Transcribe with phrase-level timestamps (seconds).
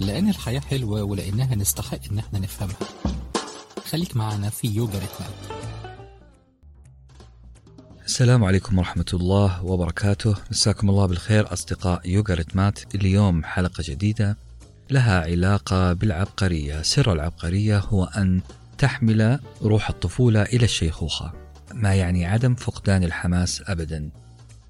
[0.00, 2.76] لأن الحياة حلوة ولأنها نستحق إن إحنا نفهمها.
[3.90, 5.64] خليك معنا في يوجا ريتمات
[8.04, 10.34] السلام عليكم ورحمة الله وبركاته.
[10.50, 12.94] مساكم الله بالخير أصدقاء يوغا ريتمات.
[12.94, 14.36] اليوم حلقة جديدة
[14.90, 16.82] لها علاقة بالعبقرية.
[16.82, 18.40] سر العبقرية هو أن
[18.78, 21.32] تحمل روح الطفولة إلى الشيخوخة.
[21.74, 24.10] ما يعني عدم فقدان الحماس أبدا؟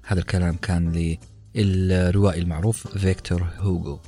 [0.05, 1.15] هذا الكلام كان
[1.55, 3.99] للروائي المعروف فيكتور هوغو.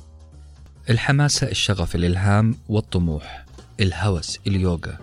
[0.90, 3.44] الحماسة الشغف الإلهام والطموح
[3.80, 4.98] الهوس اليوغا.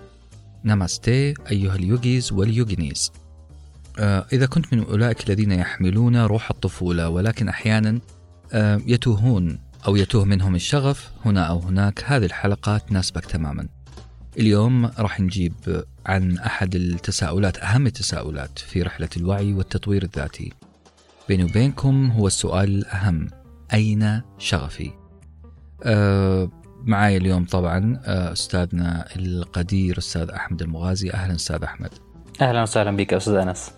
[0.64, 3.12] ناماستي أيها ال yogis وال yoginis.
[4.00, 8.00] آه، إذا كنت من أولئك الذين يحملون روح الطفولة ولكن أحيانا
[8.54, 13.68] آه، يتوهون أو يتوه منهم الشغف هنا أو هناك هذه الحلقة تناسبك تماما.
[14.38, 20.54] اليوم راح نجيب عن أحد التساؤلات أهم التساؤلات في رحلة الوعي والتطوير الذاتي.
[21.28, 23.28] بيني وبينكم هو السؤال الأهم
[23.74, 25.05] أين شغفي؟
[25.86, 26.50] أه
[26.84, 31.12] معاي اليوم طبعا آه، أستاذنا القدير أستاذ أحمد المغازي.
[31.12, 31.90] أهلا أستاذ أحمد.
[32.42, 33.72] أهلا وسهلا بك أستاذ أنس.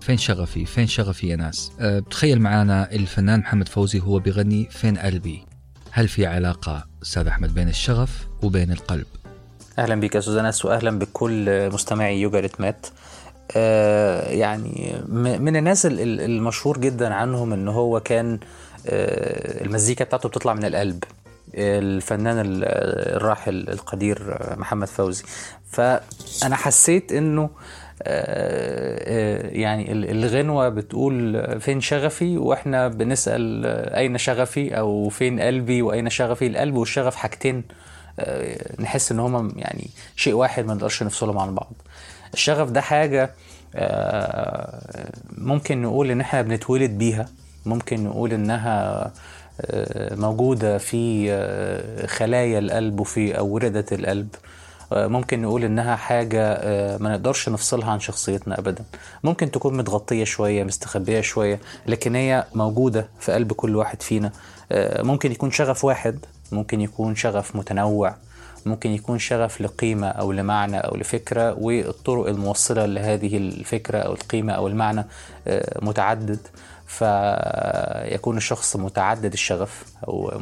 [0.00, 4.98] فين شغفي؟ فين شغفي يا ناس؟ أه تخيل معانا الفنان محمد فوزي هو بيغني فين
[4.98, 5.46] قلبي.
[5.90, 9.06] هل في علاقة أستاذ أحمد بين الشغف وبين القلب؟
[9.78, 12.86] أهلا بك أستاذ أنس واهلا بكل مستمعي يوجا ريتمات
[13.56, 14.94] آه يعني
[15.38, 18.38] من الناس ال- ال- المشهور جدا عنهم إن هو كان آه
[18.86, 21.04] المزيكا بتاعته بتطلع من القلب.
[21.54, 22.64] الفنان ال-
[23.16, 25.24] الراحل القدير محمد فوزي.
[25.70, 27.50] فأنا حسيت إنه
[28.02, 35.40] آه، آه، يعني ال- الغنوة بتقول فين شغفي وإحنا بنسأل آه، أين شغفي أو فين
[35.40, 36.46] قلبي وأين شغفي.
[36.46, 37.64] القلب والشغف حاجتين
[38.20, 41.72] آه، نحس إن هما يعني شيء واحد ما نقدرش نفصلهم عن بعض.
[42.34, 43.30] الشغف ده حاجة
[43.74, 47.26] آه، ممكن نقول إن إحنا بنتولد بيها.
[47.66, 49.10] ممكن نقول إنها
[49.60, 54.28] آه، موجودة في آه، خلايا القلب وفي أوردة القلب.
[54.92, 58.84] آه، ممكن نقول إنها حاجة آه، ما نقدرش نفصلها عن شخصيتنا ابدا.
[59.24, 64.32] ممكن تكون متغطية شوية مستخبية شوية لكن هي موجودة في قلب كل واحد فينا.
[64.98, 66.18] ممكن يكون شغف واحد
[66.52, 68.14] ممكن يكون شغف متنوع
[68.66, 74.68] ممكن يكون شغف لقيمة أو لمعنى أو لفكرة والطرق الموصلة لهذه الفكرة أو القيمة أو
[74.68, 75.04] المعنى
[75.82, 76.38] متعدد.
[76.86, 80.38] فيكون الشخص متعدد الشغف أو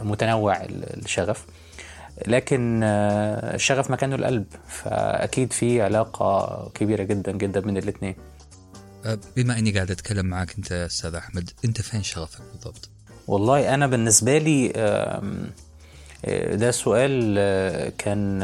[0.00, 1.46] متنوع الشغف.
[2.26, 8.14] لكن آه، الشغف مكانه القلب فأكيد في علاقة كبيرة جدا جدا بين الاتنين.
[9.04, 12.90] أه بما أني قاعد أتكلم معك أنت يا أستاذ أحمد أنت فين شغفك بالضبط؟
[13.26, 15.22] والله أنا بالنسبة لي آه،
[16.54, 17.34] ده سؤال
[17.98, 18.38] كان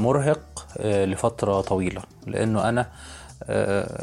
[0.00, 2.02] مرهق لفترة طويلة.
[2.26, 2.86] لأنه أنا آه،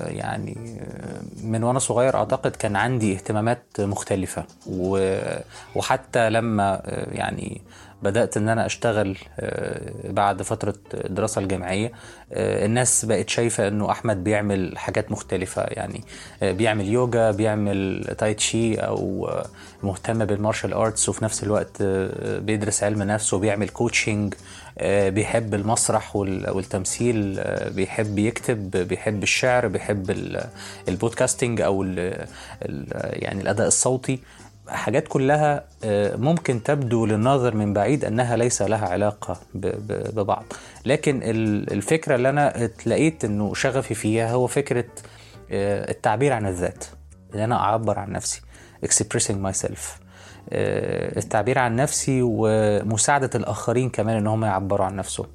[0.08, 4.44] يعني آه، من وأنا صغير أعتقد كان عندي اهتمامات مختلفة.
[4.68, 5.38] و-
[5.76, 7.62] وحتى لما آه، يعني
[8.04, 11.92] بدأت إن أنا أشتغل آه، بعد فترة الدراسة الجامعية
[12.34, 15.62] آه، الناس بقت شايفة إنه أحمد بيعمل حاجات مختلفة.
[15.68, 16.04] يعني
[16.44, 19.46] آه، بيعمل يوجا بيعمل تاي تشي آه،
[19.84, 24.38] مهتم بال martial arts وفي نفس الوقت آه، بيدرس علم نفس وبيعمل coaching آه،
[25.09, 30.44] بيحب المسرح وال- والتمثيل آه، بيحب يكتب بيحب الشعر بيحب ال-
[30.88, 32.28] podcasting أو ال-
[33.23, 34.19] يعني الأداء الصوتي.
[34.67, 40.44] حاجات كلها آه، ممكن تبدو للناظر من بعيد أنها ليس لها علاقة ببعض.
[40.85, 44.85] لكن ال- الفكرة اللي أنا اتلاقيت إنه شغفي فيها هو فكرة
[45.51, 46.84] آه، التعبير عن الذات
[47.35, 48.41] إن أنا أعبر عن نفسي
[48.85, 49.79] expressing myself.
[49.79, 50.03] آه،
[50.52, 55.28] التعبير عن نفسي ومساعدة الآخرين كمان إن هم يعبروا عن نفسهم.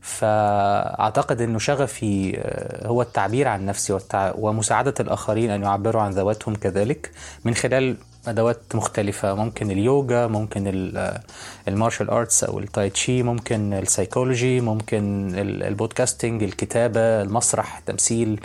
[0.00, 4.32] فأعتقد إنه شغفي آه، هو التعبير عن نفسي والتع...
[4.38, 7.10] ومساعدة الآخرين أن يعبروا عن ذواتهم كذلك.
[7.44, 7.96] من خلال
[8.28, 11.20] أدوات مختلفة ممكن اليوجا ممكن ال-
[11.68, 18.44] martial arts أو التاي تشي ممكن السايكولوجي ممكن ال- podcasting الكتابة المسرح التمثيل آه،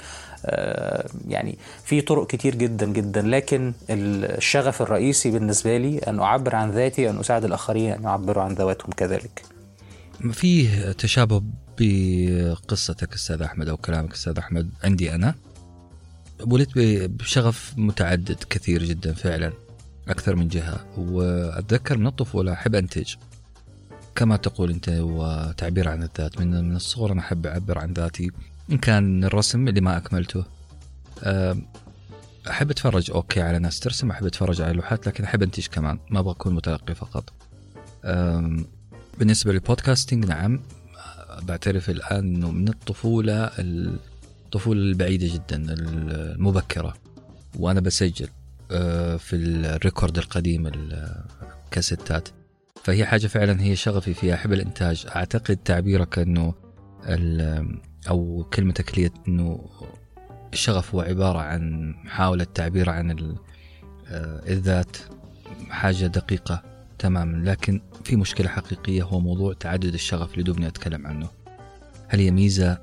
[1.28, 7.10] يعني في طرق كتير جدا جدا لكن الشغف الرئيسي بالنسبة لي أن أعبر عن ذاتي
[7.10, 9.46] أن أساعد الآخرين أن يعبروا عن ذواتهم كذلك.
[10.32, 11.42] فيه تشابه
[11.80, 15.36] بقصتك أستاذ أحمد أو كلامك أستاذ أحمد عندي أنا؟
[16.48, 16.78] ولدت
[17.10, 19.54] بشغف متعدد كثير جدا فعلا
[20.08, 23.16] أكثر من جهة وأتذكر من الطفولة أحب أنتج.
[24.16, 28.32] كما تقول أنت وتعبير عن الذات من من الصغر أنا أحب أعبر عن ذاتي.
[28.72, 30.46] إن كان الرسم اللي ما أكملته.
[31.24, 31.66] أم،
[32.50, 36.20] أحب أتفرج okay على ناس ترسم أحب أتفرج على لوحات لكن أحب أنتج كمان ما
[36.20, 37.34] أبغى أكون متلقي فقط.
[38.06, 38.66] أم،
[39.20, 40.60] بالنسبة لل podcasting نعم
[41.42, 46.96] بعترف الآن أنه من الطفولة الطفولة البعيدة جدا المبكرة
[47.60, 48.28] وأنا بسجل
[49.20, 51.24] في ال record القديم ال-
[51.72, 52.30] cassettes
[52.84, 55.06] فهي حاجة فعلا هي شغفي فيها أحب الإنتاج.
[55.16, 56.54] أعتقد تعبيرك أنه
[58.10, 59.70] أو كلمتك لي أنه
[60.54, 63.12] الشغف هو عبارة عن محاولة تعبير عن
[64.08, 64.98] آه، الذات
[65.70, 66.64] حاجة دقيقة
[67.00, 71.30] تماما لكن في مشكلة حقيقية هو موضوع تعدد الشغف اللي دوبني أتكلم عنه.
[72.08, 72.78] هل هي ميزة؟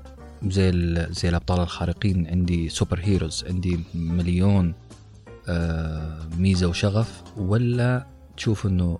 [0.47, 0.71] زي
[1.11, 4.73] زي الأبطال الخارقين عندي سوبر هيروز عندي مليون
[5.47, 8.99] آه، ميزة وشغف ولا تشوف أنه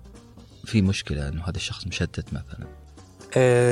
[0.64, 2.83] في مشكلة أنه هذا الشخص مشتت مثلا؟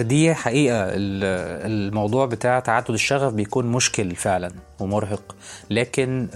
[0.03, 0.77] دي حقيقة.
[0.85, 4.51] ال- الموضوع بتاع تعدد الشغف بيكون مشكل فعلا
[4.81, 5.37] ومرهق.
[5.71, 6.29] لكن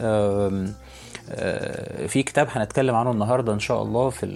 [1.31, 4.27] آه، في كتاب هنتكلم عنه النهارده إن شاء الله في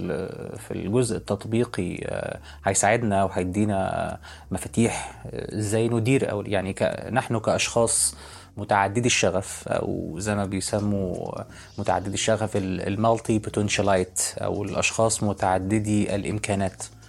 [0.69, 4.19] في الجزء التطبيقي آه، هيساعدنا وهيدينا
[4.51, 6.75] مفاتيح آه، إزاي ندير أو يعني
[7.13, 8.15] نحن كأشخاص
[8.57, 11.35] متعددي الشغف أو زي ما بيسموا
[11.79, 16.83] متعددي الشغف ال multipotentialite أو الأشخاص متعددي الإمكانات.
[16.83, 17.00] آه،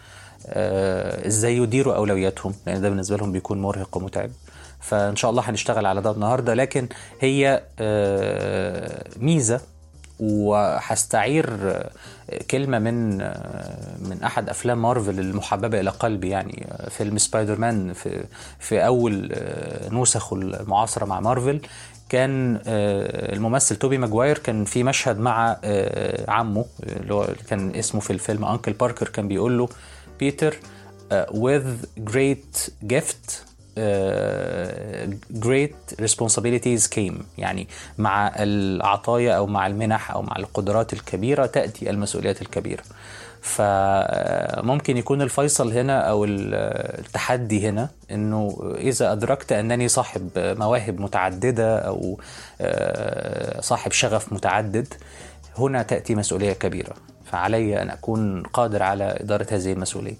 [1.27, 4.29] إزاي يديروا أولوياتهم؟ لأن ده بالنسبة لهم بيكون مرهق ومتعب.
[4.79, 6.53] فإن شاء الله هنشتغل على ده النهارده.
[6.53, 6.87] لكن
[7.19, 9.61] هي آه، ميزة
[10.19, 11.89] وهستعير آه،
[12.51, 16.29] كلمة من آه، من أحد أفلام مارفل المحببة إلى قلبي.
[16.29, 18.23] يعني آه، فيلم سبايدر مان في
[18.59, 21.61] في أول آه، نسخه المعاصرة مع مارفل.
[22.09, 28.01] كان آه، الممثل توبي ماجواير كان في مشهد مع آه، عمه اللي هو كان اسمه
[28.01, 29.09] في الفيلم Uncle باركر.
[29.09, 29.69] كان بيقول له
[30.21, 31.67] بيتر uh, with
[32.13, 33.25] great gift
[33.77, 33.81] uh,
[35.47, 37.23] great responsibilities came.
[37.37, 42.83] يعني مع العطايا أو مع المنح أو مع القدرات الكبيرة تأتي المسؤوليات الكبيرة.
[43.41, 46.53] فممكن يكون الفيصل هنا ال-
[47.05, 52.19] التحدي هنا إنه إذا أدركت أنني صاحب مواهب متعددة أو
[52.61, 54.93] آه، صاحب شغف متعدد
[55.57, 56.93] هنا تأتي مسؤولية كبيرة.
[57.31, 60.15] فعلي أن أكون قادر على إدارة هذه المسؤولية.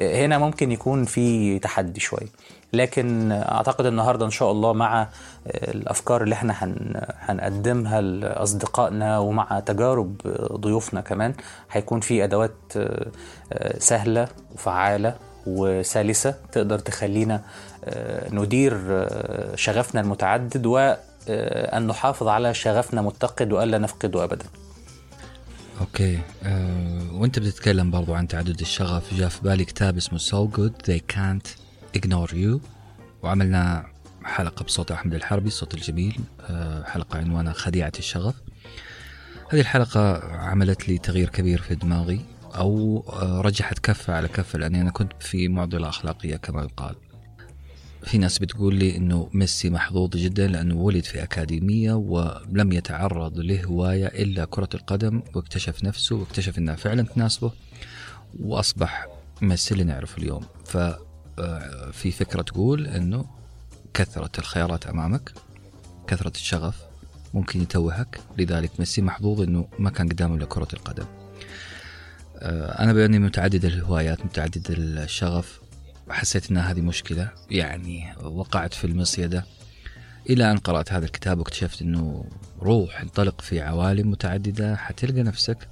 [0.00, 2.26] هنا ممكن يكون في تحدي شوية
[2.72, 5.08] لكن أعتقد النهارده إن شاء الله مع
[5.46, 10.16] الأفكار اللي إحنا هن هنقدمها لأصدقائنا ومع تجارب
[10.52, 11.34] ضيوفنا كمان
[11.72, 12.52] هيكون في أدوات
[13.78, 15.14] سهلة وفعالة
[15.46, 17.42] وسلسة تقدر تخلينا
[18.30, 19.06] ندير
[19.54, 24.44] شغفنا المتعدد وان نحافظ على شغفنا متقد والا نفقده ابدا.
[25.80, 26.20] أوكي.
[26.42, 29.14] أه وأنت بتتكلم برضو عن تعدد الشغف.
[29.14, 31.48] جاء في بالي كتاب اسمه So Good They Can't
[31.98, 32.60] Ignore You.
[33.22, 33.86] وعملنا
[34.24, 36.20] حلقة بصوت أحمد الحربي الصوت الجميل.
[36.40, 38.34] أه حلقة عنوانها خديعة الشغف.
[39.50, 42.20] هذه الحلقة عملت لي تغيير كبير في دماغي
[42.54, 46.94] أو أه رجحت كفة على كفة لأني أنا كنت في معضلة أخلاقية كما يقال.
[48.06, 54.06] في ناس بتقول لي إنه ميسي محظوظ جدا لأنه ولد في أكاديمية ولم يتعرض لهواية
[54.06, 57.52] إلا كرة القدم واكتشف نفسه واكتشف إنها فعلا تناسبه
[58.40, 59.06] وأصبح
[59.42, 60.44] ميسي اللي نعرفه اليوم.
[60.64, 63.26] ففي فكرة تقول إنه
[63.94, 65.32] كثرة الخيارات أمامك
[66.06, 66.76] كثرة الشغف
[67.34, 71.06] ممكن يتوهك لذلك ميسي محظوظ إنه ما كان قدامه إلا كرة القدم.
[72.80, 75.60] أنا بأني متعدد الهوايات متعدد الشغف
[76.10, 79.44] حسيت إن هذه مشكلة يعني وقعت في المصيدة
[80.30, 82.24] إلى أن قرأت هذا الكتاب واكتشفت إنه
[82.60, 85.68] روح انطلق في عوالم متعددة حتلقى نفسك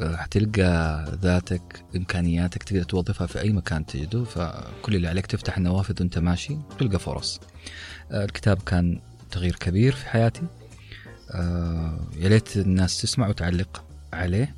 [0.00, 6.18] حتلقى ذاتك إمكانياتك تقدر توظفها في أي مكان تجده فكل اللي عليك تفتح النوافذ وأنت
[6.18, 7.40] ماشي تلقى فرص.
[8.10, 9.00] الكتاب كان
[9.30, 10.42] تغيير كبير في حياتي.
[12.16, 14.54] يا ليت الناس تسمع وتعلق عليه.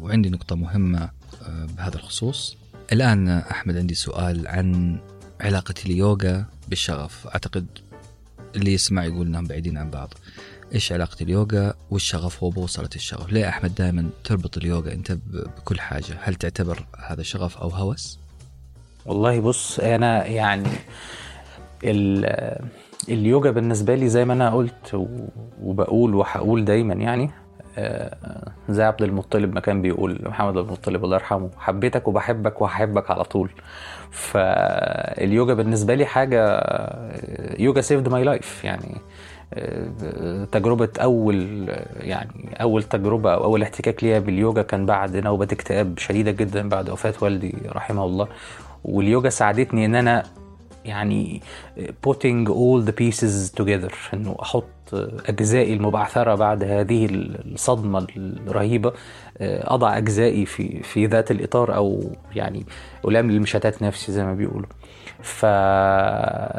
[0.00, 1.10] وعندي نقطة مهمة
[1.48, 2.56] بهذا الخصوص.
[2.92, 4.98] الآن أحمد عندي سؤال عن
[5.40, 7.26] علاقة اليوغا بالشغف.
[7.26, 7.66] أعتقد
[8.56, 10.14] اللي يسمع يقول أنهم بعيدين عن بعض.
[10.74, 15.12] إيش علاقة اليوغا والشغف وبوصلة الشغف؟ ليه أحمد دائما تربط اليوغا أنت
[15.56, 18.18] بكل حاجة؟ هل تعتبر هذا شغف أو هوس؟
[19.06, 20.68] والله بص أنا يعني
[23.08, 25.06] اليوجا بالنسبة لي زي ما أنا قلت
[25.62, 27.30] وبقول وهقول دايما يعني
[28.68, 33.24] زي عبد المطلب ما كان بيقول محمد عبد المطلب الله يرحمه حبيتك وبحبك وهحبك على
[33.24, 33.50] طول.
[34.10, 36.62] فاليوجا بالنسبة لي حاجة
[37.58, 38.96] yoga saved my life يعني
[40.52, 41.68] تجربة أول
[42.00, 46.90] يعني أول تجربة أو أول احتكاك ليا باليوجا كان بعد نوبة اكتئاب شديدة جدا بعد
[46.90, 48.28] وفاة والدي رحمه الله.
[48.84, 50.22] واليوجا ساعدتني إن أنا
[50.90, 51.40] يعني
[52.06, 54.14] putting all the pieces together.
[54.14, 54.64] إنه أحط
[55.28, 58.92] أجزائي المبعثرة بعد هذه الصدمة الرهيبة
[59.40, 62.66] أضع أجزائي في في ذات الإطار أو يعني
[63.04, 64.68] ألام مشتات نفسي زي ما بيقولوا.
[65.22, 66.50] فهي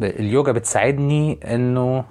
[0.00, 2.04] اليوجا بتساعدني آه،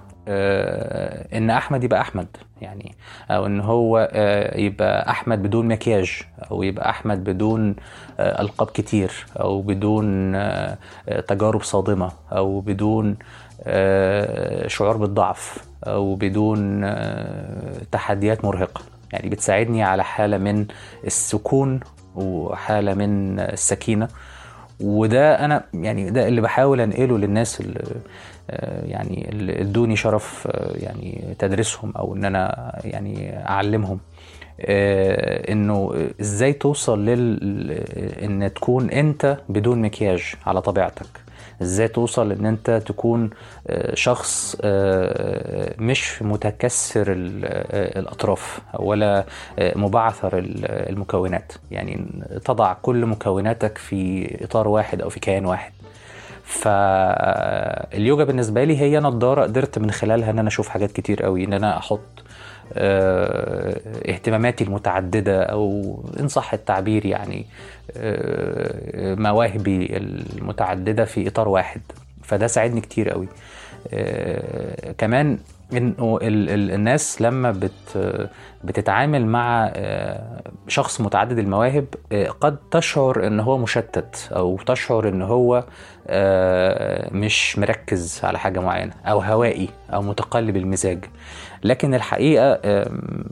[1.32, 2.26] إن أحمد يبقى أحمد
[2.60, 2.94] يعني
[3.30, 7.76] أو إن هو آه، يبقى أحمد بدون مكياج أو يبقى أحمد بدون
[8.20, 13.16] آه، ألقاب كتير أو بدون آه، آه، تجارب صادمة أو بدون
[13.64, 18.80] آه، شعور بالضعف أو بدون آه، تحديات مرهقة.
[19.12, 20.66] يعني بتساعدني على حالة من
[21.06, 21.80] السكون
[22.14, 24.08] وحالة من السكينة.
[24.80, 28.00] وده أنا يعني ده اللي بحاول أنقله للناس اللي آه،
[28.84, 33.98] يعني اللي ادوني شرف آه، يعني تدريسهم أو ان أنا يعني اعلمهم.
[34.60, 37.70] آه، انه إزاي توصل لل
[38.22, 41.06] ان تكون انت بدون مكياج على طبيعتك.
[41.62, 43.30] إزاي توصل ان انت تكون
[43.68, 49.24] آه، شخص آه، مش متكسر ال- آه، الاطراف ولا
[49.58, 51.52] آه، مبعثر ال- المكونات.
[51.70, 52.06] يعني
[52.44, 55.72] تضع كل مكوناتك في اطار واحد أو في كيان واحد.
[56.50, 61.52] فاليوجا بالنسبة لي هي نظارة قدرت من خلالها إن أنا أشوف حاجات كتير قوي إن
[61.52, 62.00] أنا أحط
[62.72, 67.46] آه، اهتماماتي المتعددة أو إن صح التعبير يعني
[67.96, 71.80] آه، مواهبي المتعددة في إطار واحد.
[72.22, 73.28] فده ساعدني كتير قوي.
[74.98, 75.38] كمان
[75.72, 78.20] إنه ال- ال- الناس لما بت
[78.64, 85.22] بتتعامل مع آه، شخص متعدد المواهب آه، قد تشعر إن هو مشتت أو تشعر إن
[85.22, 85.64] هو
[86.06, 91.04] آه، مش مركز على حاجة معينة أو هوائي أو متقلب المزاج.
[91.64, 92.60] لكن الحقيقة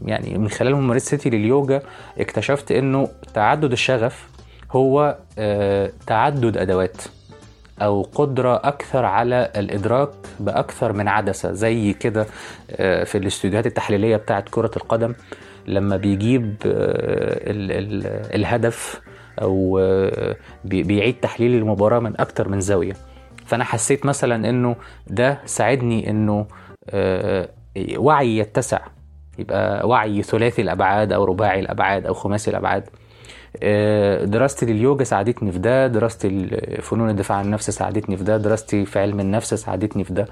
[0.04, 1.82] يعني من خلال ممارستي لليوجا
[2.18, 4.28] اكتشفت إنه تعدد الشغف
[4.72, 6.96] هو آه، تعدد أدوات.
[7.82, 12.26] أو قدرة أكثر على الإدراك بأكثر من عدسة زي كده
[12.70, 15.14] آه، في الاستوديوهات التحليلية بتاعة كرة القدم
[15.66, 16.70] لما بيجيب آه،
[17.50, 19.00] ال- ال- الهدف
[19.42, 22.92] أو آه، بي- بيعيد تحليل المباراة من أكتر من زاوية.
[23.46, 26.46] فأنا حسيت مثلا إنه ده ساعدني إنه
[26.90, 27.48] آه،
[27.96, 28.80] وعي يتسع.
[29.38, 32.82] يبقى وعي ثلاثي الأبعاد أو رباعي الأبعاد أو خماسي الأبعاد.
[32.82, 32.90] آه،
[34.24, 36.48] دراستي لليوجا ساعدتني في ده دراستي
[36.82, 40.26] فنون الدفاع عن النفس ساعدتني في ده دراستي في علم النفس ساعدتني في ده.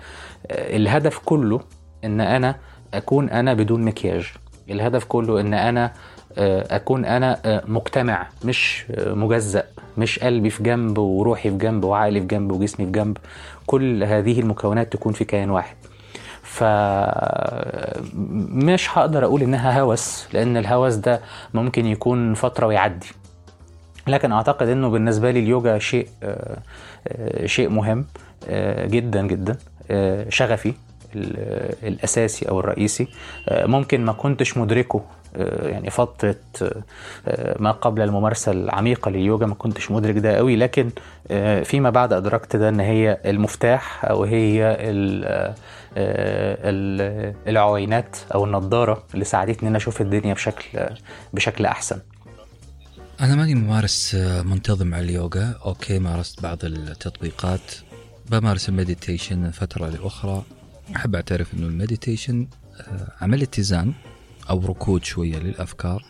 [0.47, 1.61] آه، الهدف كله
[2.05, 2.57] إن أنا
[2.95, 4.33] أكون أنا بدون مكياج.
[4.71, 5.93] الهدف كله إن أنا
[6.39, 9.65] آه، أكون أنا آه، مجتمع مش آه، مجزأ
[9.99, 13.17] مش قلبي في جنب وروحي في جنب وعقلي في جنب وجسمي في جنب.
[13.67, 15.77] كل هذه المكونات تكون في كيان واحد.
[16.57, 16.63] ف
[18.53, 21.21] مش هقدر أقول إنها هوس لأن الهوس ده
[21.55, 23.07] ممكن يكون فترة ويعدي.
[24.07, 26.57] لكن أعتقد إنه بالنسبة لي اليوجا شيء آه،
[27.47, 28.05] شيء مهم
[28.49, 29.57] آه، جدا جدا
[29.91, 30.75] آه، شغفي
[31.15, 33.09] ال- الأساسي أو الرئيسي.
[33.51, 35.03] ممكن ما كنتش مدركه
[35.63, 40.91] يعني فترة آه، ما قبل الممارسة العميقة لليوجا ما كنتش مدرك ده قوي لكن
[41.65, 44.77] فيما بعد أدركت ده إن هي المفتاح أو هي
[47.49, 50.89] العوينات أو النضارة اللي ساعدتني إن أنا أشوف الدنيا بشكل
[51.33, 52.01] بشكل أحسن.
[53.21, 55.55] أنا ماني ممارس آه، منتظم على اليوغا.
[55.65, 57.61] أوكي مارست بعض التطبيقات.
[58.31, 60.43] بمارس ال meditation من فترة لأخرى.
[60.97, 62.49] أحب أعترف أنه ال meditation
[62.81, 63.93] آه، عمل اتزان
[64.51, 66.05] أو ركود شوية للأفكار.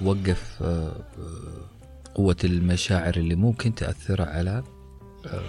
[0.00, 4.62] وقف آه، آه، قوة المشاعر اللي ممكن تأثر على
[5.26, 5.42] آه،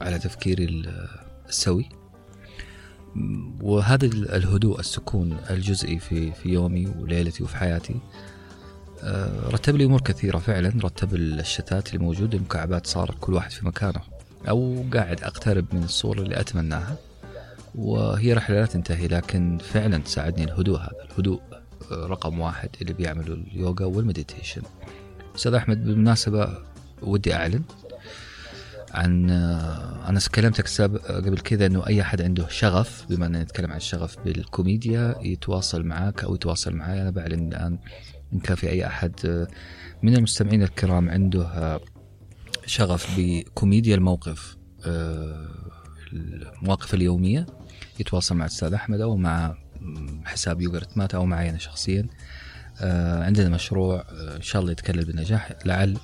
[0.00, 1.08] على تفكيري ال-
[1.48, 1.88] السوي.
[3.62, 7.96] وهذا ال- الهدوء السكون الجزئي في في يومي وليلتي وفي حياتي.
[9.02, 10.72] آه، رتب لي أمور كثيرة فعلا.
[10.84, 14.00] رتب الشتات اللي موجودة المكعبات صارت كل واحد في مكانه.
[14.48, 16.96] أو قاعد أقترب من الصورة اللي أتمناها.
[17.74, 21.04] وهي رحلة لا تنتهي لكن فعلا ساعدني الهدوء هذا.
[21.10, 21.40] الهدوء
[21.92, 24.62] آه، رقم واحد اللي بيعملوا اليوغا والمديتيشن.
[25.36, 26.58] أستاذ أحمد بالمناسبة
[27.02, 27.62] ودي أعلن
[28.94, 33.70] عن آه، أنا كلمتك ساب قبل كذا إنه أي أحد عنده شغف بما أننا نتكلم
[33.70, 37.78] عن الشغف بالكوميديا يتواصل معك أو يتواصل معي أنا بعلن الآن
[38.32, 39.48] ان كان في أي أحد آه،
[40.02, 41.80] من المستمعين الكرام عنده آه،
[42.66, 45.48] شغف بكوميديا الموقف آه،
[46.12, 47.46] المواقف اليومية
[48.00, 49.54] يتواصل مع الأستاذ أحمد أو مع
[50.24, 52.06] حساب يوغرت مات أو معي أنا شخصيا.
[52.80, 55.98] آه، عندنا مشروع آه، إن شاء الله يتكلل بنجاح لعل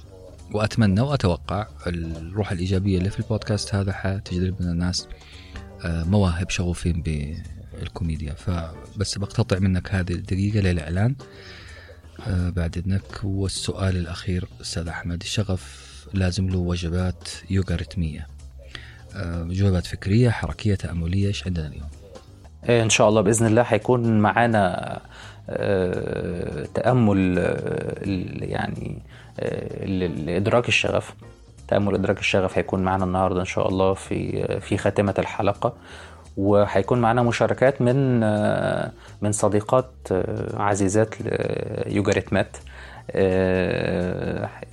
[0.52, 5.08] وأتمنى وأتوقع الروح الإيجابية اللي في البودكاست هذا حتجذب من الناس
[5.84, 8.32] آه، مواهب شغوفين بالكوميديا.
[8.32, 11.14] فبس بقتطع منك هذه الدقيقة للإعلان
[12.26, 13.24] آه، بعد إذنك.
[13.24, 15.84] والسؤال الأخير أستاذ أحمد الشغف
[16.14, 18.28] لازم له وجبات يوغا رتميه
[19.16, 21.88] آه، وجبات فكرية حركية تأملية إيش عندنا اليوم؟
[22.68, 25.00] إن شاء الله بإذن الله هيكون معانا
[26.74, 27.38] تأمل
[28.42, 29.02] يعني
[29.86, 31.14] لإدراك الشغف.
[31.68, 35.72] تأمل إدراك الشغف هيكون معانا النهارده إن شاء الله في في خاتمة الحلقة.
[36.36, 38.20] وهيكون معانا مشاركات من
[39.22, 39.90] من صديقات
[40.54, 41.14] عزيزات
[41.86, 42.56] يوجاريتمات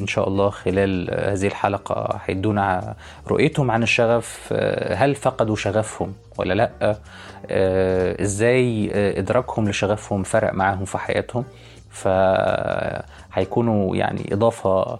[0.01, 2.95] إن شاء الله خلال هذه الحلقة هيدونا
[3.27, 4.53] رؤيتهم عن الشغف
[4.91, 6.97] هل فقدوا شغفهم ولا لأ؟
[8.21, 11.45] إزاي إدراكهم لشغفهم فرق معاهم في حياتهم؟
[11.91, 14.99] فهيكونوا يعني إضافة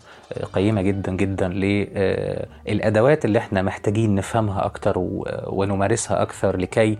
[0.54, 4.94] قيمة جدا جدا للأدوات اللي إحنا محتاجين نفهمها أكتر
[5.48, 6.98] ونمارسها أكثر لكي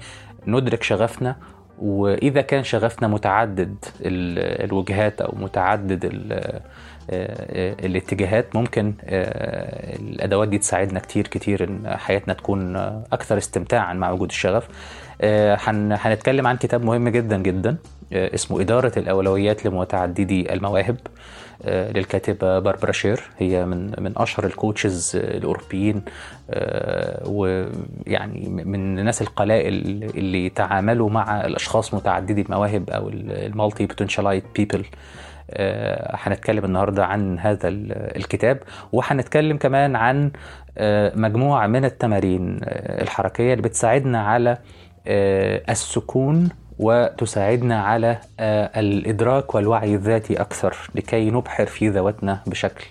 [0.48, 1.36] ندرك شغفنا.
[1.82, 6.06] وإذا كان شغفنا متعدد الوجهات أو متعدد
[7.86, 8.94] الاتجاهات ممكن
[10.00, 12.76] الأدوات دي تساعدنا كتير كتير إن حياتنا تكون
[13.12, 14.68] أكثر استمتاعا مع وجود الشغف.
[15.24, 17.78] هنتكلم عن كتاب مهم جدا جدا.
[18.14, 20.98] اسمه إدارة الأولويات لمتعددي المواهب
[21.68, 23.22] للكاتبة باربرا شير.
[23.38, 26.02] هي من من أشهر ال coaches الأوروبيين
[27.26, 29.74] ويعني من الناس القلائل
[30.16, 34.86] اللي تعاملوا مع الأشخاص متعددي المواهب أو ال multipotentialite people
[36.24, 38.60] هنتكلم النهارده عن هذا الكتاب
[38.92, 40.32] وهنتكلم كمان عن
[41.16, 42.60] مجموعة من التمارين
[43.02, 44.58] الحركية اللي بتساعدنا على
[45.70, 46.50] السكون
[46.82, 48.18] وتساعدنا على
[48.78, 52.86] الإدراك والوعي الذاتي أكثر لكي نبحر في ذواتنا بشكل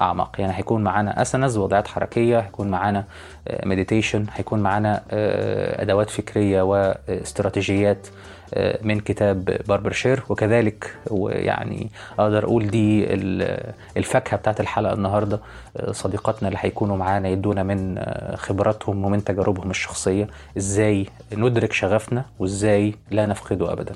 [0.00, 0.40] أعمق.
[0.40, 3.04] يعني هيكون معانا أسنز وضعات حركية هيكون معانا
[3.66, 5.02] مديتيشن هيكون معانا
[5.82, 8.06] أدوات فكرية واستراتيجيات
[8.82, 10.22] من كتاب باربر شير.
[10.28, 13.06] وكذلك ويعني أقدر أقول دي
[13.96, 15.40] الفاكهة بتاعت الحلقة النهارده.
[15.90, 18.02] صديقاتنا اللي هيكونوا معانا يدونا من
[18.36, 20.28] خبراتهم ومن تجاربهم الشخصية.
[20.58, 23.94] إزاي ندرك شغفنا وإزاي لا نفقده ابدا.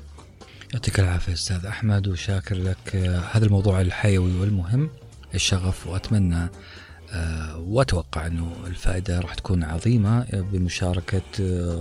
[0.73, 2.95] يعطيك العافية أستاذ أحمد وشاكر لك
[3.31, 4.89] هذا الموضوع الحيوي والمهم
[5.35, 5.87] الشغف.
[5.87, 6.49] وأتمنى
[7.57, 11.21] وأتوقع أنه الفائدة راح تكون عظيمة بمشاركة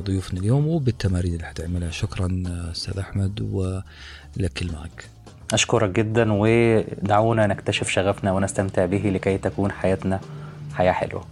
[0.01, 2.43] ضيوفنا اليوم وبالتمارين اللي حتعملها شكرا
[2.73, 5.09] أستاذ أحمد ولك المايك
[5.53, 10.21] أشكرك جدا ودعونا نكتشف شغفنا ونستمتع به لكي تكون حياتنا
[10.75, 11.25] حياة حلوة.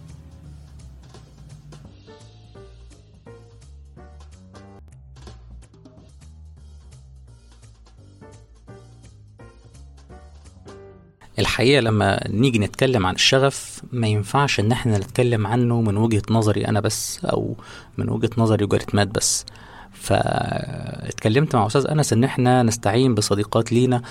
[11.55, 16.69] الحقيقة لما نيجي نتكلم عن الشغف ما ينفعش إن إحنا نتكلم عنه من وجهة نظري
[16.69, 17.57] أنا بس أو
[17.99, 19.47] من وجهة نظر يوجاريتمات بس.
[19.93, 24.03] فاتكلمت مع أستاذ أنس إن إحنا نستعين بصديقات لينا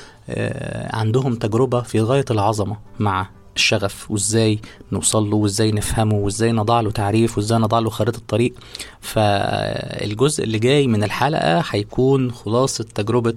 [0.94, 4.60] عندهم تجربة في غاية العظمة مع الشغف وإزاي
[4.92, 8.54] نوصل له وإزاي نفهمه وإزاي نضع له تعريف وإزاي نضع له خريطة طريق.
[9.02, 13.34] فالجزء اللي جاي من الحلقة هيكون خلاصة تجربة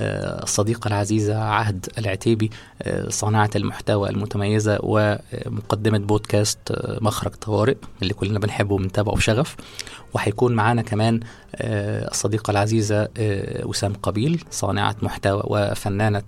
[0.00, 2.50] الصديقة العزيزة عهد العتيبي
[3.08, 6.58] صانعة المحتوى المتميزة ومقدمة بودكاست
[7.00, 9.56] مخرج طوارئ اللي كلنا بنحبه وبنتابعه بشغف.
[10.14, 11.20] وهيكون معانا كمان
[11.54, 13.08] الصديقة العزيزة
[13.64, 16.22] وسام قبيل صانعة محتوى وفنانة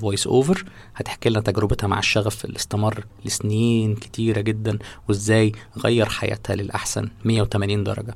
[0.00, 0.64] voice over
[0.96, 4.78] هتحكي لنا تجربتها مع الشغف اللي استمر لسنين كتيرة جدا
[5.08, 5.52] وإزاي
[5.84, 7.08] غير حياتها للأحسن.
[7.24, 8.14] 180 درجة.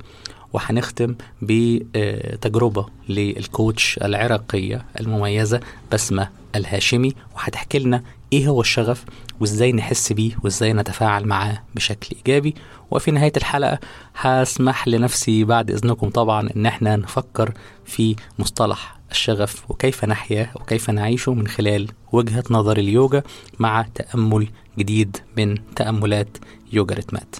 [0.53, 5.59] وهنختم بتجربة لل coach العراقية المميزة
[5.91, 7.13] بسمة الهاشمي.
[7.35, 9.05] وهتحكي لنا إيه هو الشغف
[9.39, 12.55] وإزاي نحس بيه وإزاي نتفاعل معاه بشكل إيجابي.
[12.91, 13.79] وفي نهاية الحلقة
[14.15, 17.53] هسمح لنفسي بعد إذنكم طبعا إن إحنا نفكر
[17.85, 23.23] في مصطلح الشغف وكيف نحياه وكيف نعيشه من خلال وجهة نظر اليوجا
[23.59, 24.47] مع تأمل
[24.79, 26.37] جديد من تأملات
[26.73, 27.35] يوجا ريتمات.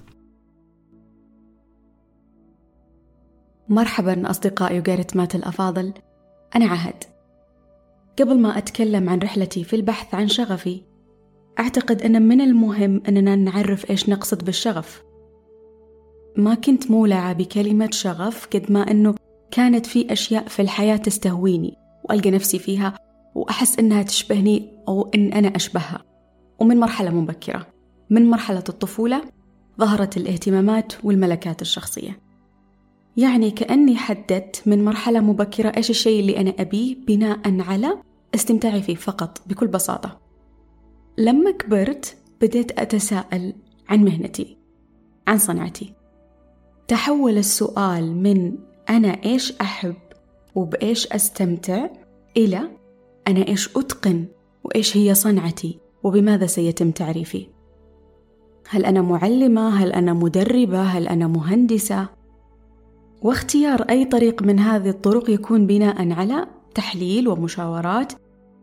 [3.69, 5.93] مرحبا أصدقاء يوجاريتمات الأفاضل
[6.55, 7.03] أنا عهد.
[8.19, 10.81] قبل ما أتكلم عن رحلتي في البحث عن شغفي
[11.59, 15.03] أعتقد أن من المهم أننا نعرف إيش نقصد بالشغف.
[16.37, 19.15] ما كنت مولعة بكلمة شغف قد ما أنه
[19.51, 22.97] كانت في أشياء في الحياة تستهويني وألقى نفسي فيها
[23.35, 26.03] وأحس أنها تشبهني أو أن أنا أشبهها.
[26.59, 27.67] ومن مرحلة مبكرة
[28.09, 29.21] من مرحلة الطفولة
[29.79, 32.22] ظهرت الاهتمامات والملكات الشخصية.
[33.17, 37.97] يعني كأني حددت من مرحلة مبكرة إيش الشيء اللي أنا أبيه بناء على
[38.35, 40.19] استمتاعي فيه فقط بكل بساطة
[41.17, 43.53] لما كبرت بديت أتساءل
[43.89, 44.57] عن مهنتي
[45.27, 45.93] عن صنعتي
[46.87, 48.53] تحول السؤال من
[48.89, 49.95] أنا إيش أحب
[50.55, 51.89] وبإيش أستمتع
[52.37, 52.69] إلى
[53.27, 54.25] أنا إيش أتقن
[54.63, 57.47] وإيش هي صنعتي وبماذا سيتم تعريفي
[58.69, 62.09] هل أنا معلمة؟ هل أنا مدربة؟ هل أنا مهندسة؟
[63.23, 68.13] واختيار أي طريق من هذه الطرق يكون بناء على تحليل ومشاورات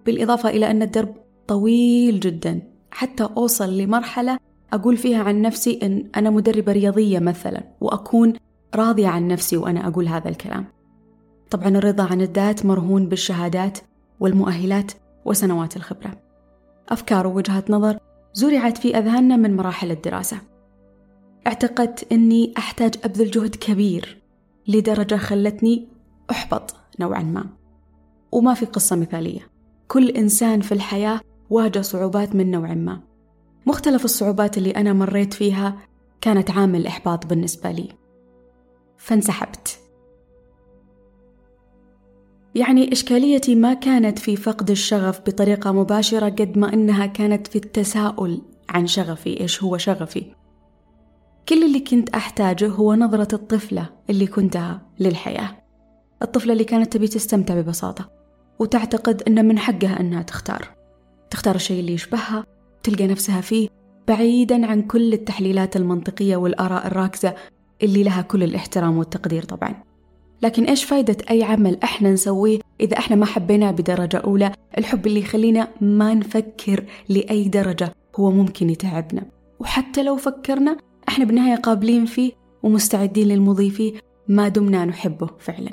[0.06, 1.14] بالإضافة إلى أن الدرب
[1.46, 2.62] طويل جدا.
[2.90, 4.38] حتى أوصل لمرحلة
[4.72, 8.32] أقول فيها عن نفسي أن أنا مدربة رياضية مثلا وأكون
[8.74, 10.64] راضية عن نفسي وأنا أقول هذا الكلام.
[11.50, 13.78] طبعا الرضا عن الذات مرهون بالشهادات
[14.20, 14.92] والمؤهلات
[15.24, 16.10] وسنوات الخبرة.
[16.88, 17.98] أفكار ووجهات نظر
[18.34, 20.36] زرعت في أذهاننا من مراحل الدراسة.
[21.46, 24.19] اعتقدت أني أحتاج أبذل جهد كبير
[24.68, 25.88] لدرجة خلتني
[26.30, 27.46] أحبط نوعا ما.
[28.32, 29.48] وما في قصة مثالية.
[29.88, 31.20] كل إنسان في الحياة
[31.50, 33.00] واجه صعوبات من نوع ما.
[33.66, 35.78] مختلف الصعوبات اللي أنا مريت فيها
[36.20, 37.88] كانت عامل إحباط بالنسبة لي.
[38.98, 39.78] فانسحبت.
[42.54, 48.42] يعني إشكاليتي ما كانت في فقد الشغف بطريقة مباشرة قد ما إنها كانت في التساؤل
[48.68, 50.39] عن شغفي إيش هو شغفي؟
[51.50, 55.56] كل اللي كنت أحتاجه هو نظرة الطفلة اللي كنتها للحياة.
[56.22, 58.10] الطفلة اللي كانت تبي تستمتع ببساطة
[58.58, 60.68] وتعتقد أن من حقها أنها تختار.
[61.30, 62.44] تختار الشيء اللي يشبهها
[62.82, 63.68] تلقى نفسها فيه
[64.08, 67.34] بعيدا عن كل التحليلات المنطقية والآراء الراكزة
[67.82, 69.74] اللي لها كل الاحترام والتقدير طبعا.
[70.42, 75.20] لكن إيش فايدة أي عمل إحنا نسويه إذا إحنا ما حبيناه بدرجة أولى؟ الحب اللي
[75.20, 79.22] يخلينا ما نفكر لأي درجة هو ممكن يتعبنا.
[79.60, 80.76] وحتى لو فكرنا
[81.10, 83.92] إحنا بالنهاية قابلين فيه ومستعدين للمضي فيه
[84.28, 85.70] ما دمنا نحبه فعلا.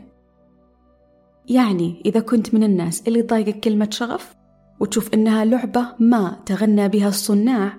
[1.50, 4.36] يعني إذا كنت من الناس اللي تضايقك كلمة شغف
[4.80, 7.74] وتشوف إنها لعبة ما تغنى بها الصناع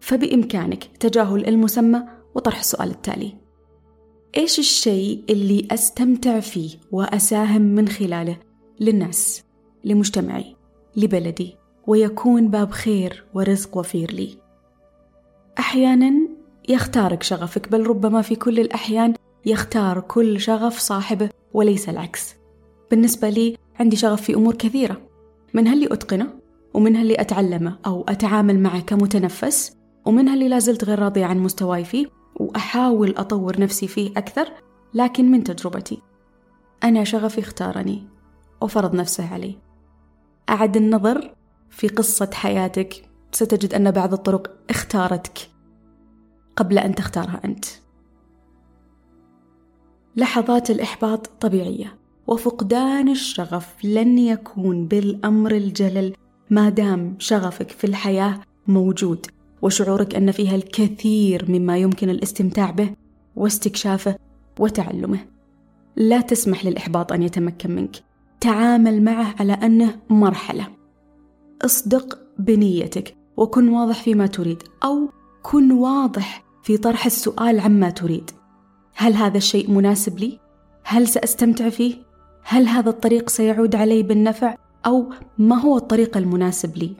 [0.00, 2.02] فبإمكانك تجاهل المسمى
[2.34, 3.34] وطرح السؤال التالي.
[4.36, 8.36] إيش الشيء اللي أستمتع فيه وأساهم من خلاله
[8.80, 9.44] للناس
[9.84, 10.56] لمجتمعي
[10.96, 11.56] لبلدي
[11.86, 14.38] ويكون باب خير ورزق وفير لي؟
[15.58, 16.37] أحيانا
[16.68, 19.14] يختارك شغفك بل ربما في كل الأحيان
[19.46, 22.34] يختار كل شغف صاحبه وليس العكس.
[22.90, 25.00] بالنسبة لي عندي شغف في أمور كثيرة.
[25.54, 26.34] منها اللي أتقنه
[26.74, 29.76] ومنها اللي أتعلمه أو أتعامل معه كمتنفس
[30.06, 34.48] ومنها اللي لازلت غير راضية عن مستواي فيه وأحاول أطور نفسي فيه أكثر
[34.94, 36.02] لكن من تجربتي.
[36.84, 38.08] أنا شغفي اختارني
[38.60, 39.58] وفرض نفسه علي.
[40.48, 41.34] أعد النظر
[41.70, 43.08] في قصة حياتك.
[43.32, 45.38] ستجد أن بعض الطرق اختارتك.
[46.58, 47.64] قبل أن تختارها أنت.
[50.16, 56.14] لحظات الإحباط طبيعية وفقدان الشغف لن يكون بالأمر الجلل
[56.50, 59.26] ما دام شغفك في الحياة موجود
[59.62, 62.90] وشعورك أن فيها الكثير مما يمكن الاستمتاع به
[63.36, 64.16] واستكشافه
[64.58, 65.18] وتعلمه.
[65.96, 67.96] لا تسمح للإحباط أن يتمكن منك.
[68.40, 70.66] تعامل معه على أنه مرحلة.
[71.64, 75.08] اصدق بنيتك وكن واضح فيما تريد أو
[75.42, 78.30] كن واضح في طرح السؤال عما تريد.
[78.94, 80.38] هل هذا الشيء مناسب لي؟
[80.84, 81.94] هل سأستمتع فيه؟
[82.42, 84.54] هل هذا الطريق سيعود علي بالنفع؟
[84.86, 86.96] أو ما هو الطريق المناسب لي؟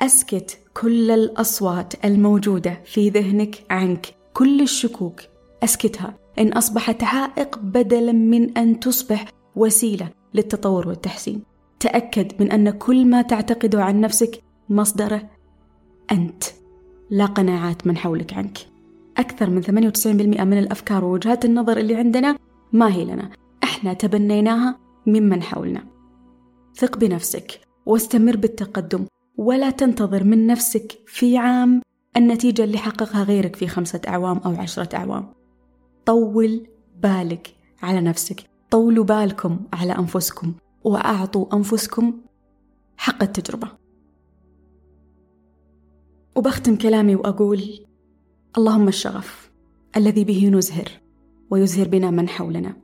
[0.00, 5.20] أسكت كل الأصوات الموجودة في ذهنك عنك كل الشكوك.
[5.64, 6.14] أسكتها.
[6.38, 9.24] إن أصبحت عائق بدلا من أن تصبح
[9.56, 11.42] وسيلة للتطور والتحسين.
[11.80, 15.30] تأكد من أن كل ما تعتقده عن نفسك مصدره
[16.12, 16.59] أنت.
[17.10, 18.58] لا قناعات من حولك عنك.
[19.16, 22.36] أكثر من 98% من الأفكار ووجهات النظر اللي عندنا
[22.72, 23.30] ما هي لنا.
[23.64, 25.84] إحنا تبنيناها ممن حولنا.
[26.74, 29.04] ثق بنفسك واستمر بالتقدم
[29.36, 31.82] ولا تنتظر من نفسك في عام
[32.16, 35.26] النتيجة اللي حققها غيرك في خمسة أعوام أو عشرة أعوام.
[36.06, 36.66] طول
[37.02, 38.44] بالك على نفسك.
[38.70, 40.52] طولوا بالكم على أنفسكم
[40.84, 42.12] وأعطوا أنفسكم
[42.96, 43.79] حق التجربة.
[46.40, 47.84] وبختم كلامي وأقول
[48.58, 49.50] اللهم الشغف
[49.96, 50.88] الذي به نزهر
[51.50, 52.76] ويزهر بنا من حولنا.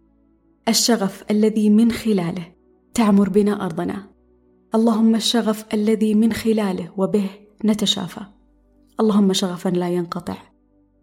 [0.69, 2.53] الشغف الذي من خلاله
[2.95, 4.11] تعمر بنا أرضنا.
[4.75, 7.31] اللهم الشغف الذي من خلاله وبه
[7.65, 8.21] نتشافى.
[9.01, 10.37] اللهم شغفا لا ينقطع.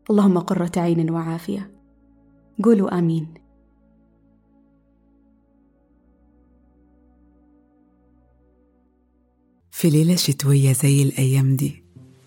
[0.09, 1.71] اللهم قرة عين وعافية.
[2.63, 3.33] قولوا آمين.
[9.71, 11.82] في ليلة شتوية زي الأيام دي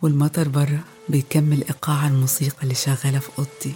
[0.06, 3.72] والمطر برا بيكمل إيقاع الموسيقى اللي شغالة في أوضتي.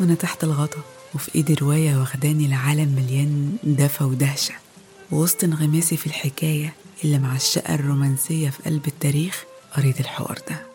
[0.00, 0.80] وأنا تحت الغطا
[1.14, 4.54] وفي إيدي رواية واخداني لعالم مليان دفى ودهشة.
[5.12, 9.44] ووسط انغماسي في الحكاية اللي مع الشقة الرومانسية في قلب التاريخ
[9.76, 10.66] قريت الحوار ده.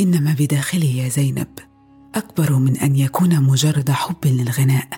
[0.00, 1.58] إنما بداخلي يا زينب
[2.14, 4.88] أكبر من أن يكون مجرد حب للغناء.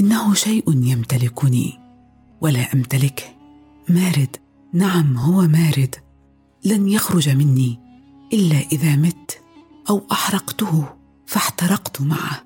[0.00, 1.80] إنه شيء يمتلكني
[2.40, 3.24] ولا أمتلكه.
[3.88, 4.36] مارد
[4.72, 5.94] نعم هو مارد.
[6.64, 7.83] لن يخرج مني.
[8.34, 9.40] إلا إذا مت
[9.90, 10.84] أو أحرقته
[11.26, 12.44] فاحترقت معه.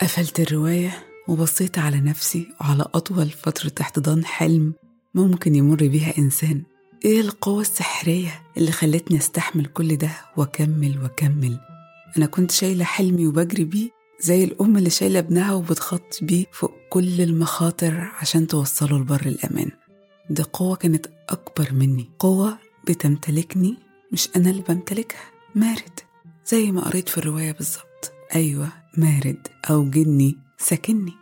[0.00, 4.74] قفلت الرواية وبصيت على نفسي وعلى أطول فترة احتضان حلم
[5.14, 6.62] ممكن يمر بيها إنسان.
[7.04, 11.58] إيه القوة السحرية اللي خلتني أستحمل كل ده وأكمل وأكمل؟
[12.16, 17.20] أنا كنت شايلة حلمي وبجري بيه زي الأم اللي شايلة ابنها وبتخطي بيه فوق كل
[17.20, 19.70] المخاطر عشان توصله لبر الأمان.
[20.30, 22.10] دي قوة كانت أكبر مني.
[22.18, 26.00] قوة بتمتلكني مش أنا اللي بمتلكها مارد
[26.46, 28.12] زي ما قريت في الرواية بالظبط.
[28.34, 31.12] أيوة مارد أو جني ساكني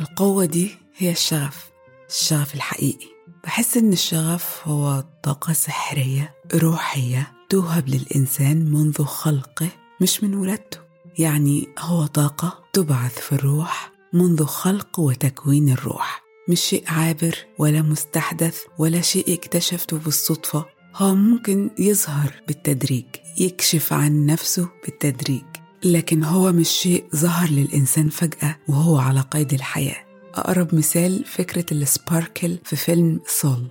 [0.00, 1.70] القوة دي هي الشغف
[2.10, 3.06] الشغف الحقيقي.
[3.44, 9.68] بحس إن الشغف هو طاقة سحرية روحية توهب للإنسان منذ خلقه
[10.00, 10.78] مش من ولادته.
[11.18, 16.24] يعني هو طاقة تبعث في الروح منذ خلق وتكوين الروح.
[16.48, 20.66] مش شيء عابر ولا مستحدث ولا شيء اكتشفته بالصدفة.
[20.96, 23.04] هو ممكن يظهر بالتدريج
[23.38, 25.42] يكشف عن نفسه بالتدريج
[25.84, 29.96] لكن هو مش شيء ظهر للإنسان فجأة وهو على قيد الحياة.
[30.34, 33.66] أقرب مثال فكرة السباركل في فيلم سول.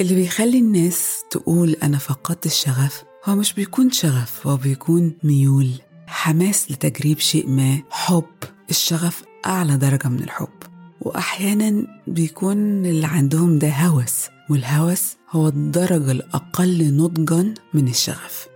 [0.00, 5.70] اللي بيخلي الناس تقول أنا فقدت الشغف هو مش بيكون شغف هو بيكون ميول.
[6.06, 8.24] حماس لتجريب شيء ما حب.
[8.70, 10.48] الشغف أعلى درجة من الحب.
[11.00, 18.46] وأحيانا بيكون اللي عندهم ده هوس والهوس هو الدرجة الأقل نضجا من الشغف.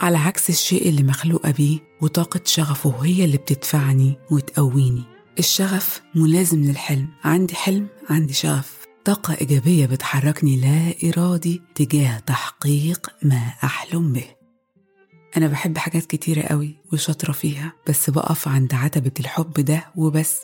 [0.00, 5.02] على عكس الشيء اللي مخلوقة بيه وطاقة شغفه هي اللي بتدفعني وتقويني.
[5.38, 7.08] الشغف ملازم للحلم.
[7.24, 8.78] عندي حلم عندي شغف.
[9.04, 14.24] طاقة إيجابية بتحركني لا إرادي تجاه تحقيق ما أحلم به.
[15.36, 20.40] أنا بحب حاجات كتيرة قوي وشاطرة فيها بس بقف عند عتبة الحب ده وبس.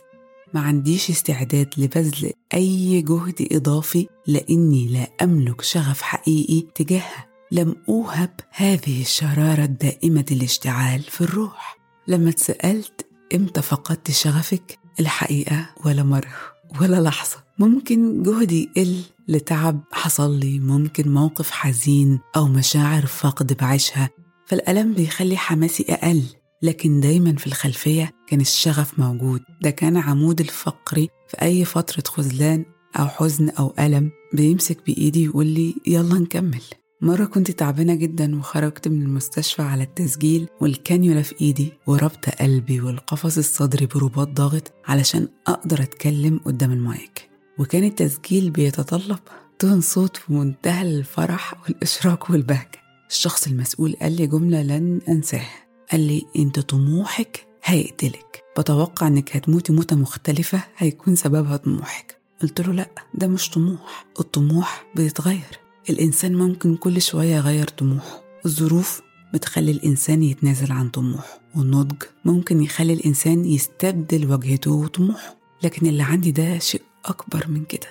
[0.55, 8.31] ما عنديش استعداد لبذل أي جهد إضافي لأني لا أملك شغف حقيقي تجاهها لم أوهب
[8.51, 11.79] هذه الشرارة الدائمة الاشتعال في الروح.
[12.09, 16.35] لما اتسألت إمتى فقدت شغفك؟ الحقيقة ولا مرة
[16.81, 17.37] ولا لحظة.
[17.59, 24.11] ممكن جهدي يقل لتعب حصل لي ممكن موقف حزين أو مشاعر فقد بعيشها.
[24.47, 26.23] فالألم بيخلي حماسي أقل.
[26.65, 29.41] لكن دايما في الخلفية كان الشغف موجود.
[29.63, 32.65] ده كان عمود الفقري في أي فترة خذلان
[32.97, 36.63] أو حزن أو ألم بيمسك بإيدي ويقول لي يلا نكمل.
[37.01, 43.39] مرة كنت تعبانة جدا وخرجت من المستشفى على التسجيل والكانيولا في إيدي وربط قلبي والقفص
[43.39, 47.29] الصدري برباط ضاغط علشان أقدر أتكلم قدام المايك.
[47.59, 49.19] وكان التسجيل بيتطلب
[49.59, 52.85] تون صوت في منتهى الفرح والإشراق والبهجة.
[53.11, 55.64] الشخص المسؤول قال لي جملة لن أنساها.
[55.93, 58.45] قال لي أنت طموحك هيقتلك.
[58.59, 62.17] بتوقع إنك هتموتي موتة مختلفة هيكون سببها طموحك.
[62.43, 64.07] قلت له لأ ده مش طموح.
[64.21, 65.59] الطموح بيتغير.
[65.91, 68.23] الإنسان ممكن كل شوية يغير طموحه.
[68.47, 69.03] الظروف
[69.35, 75.37] بتخلي الإنسان يتنازل عن طموحه والنضج ممكن يخلي الإنسان يستبدل وجهته وطموحه.
[75.63, 77.87] لكن اللي عندي ده شيء أكبر من كده.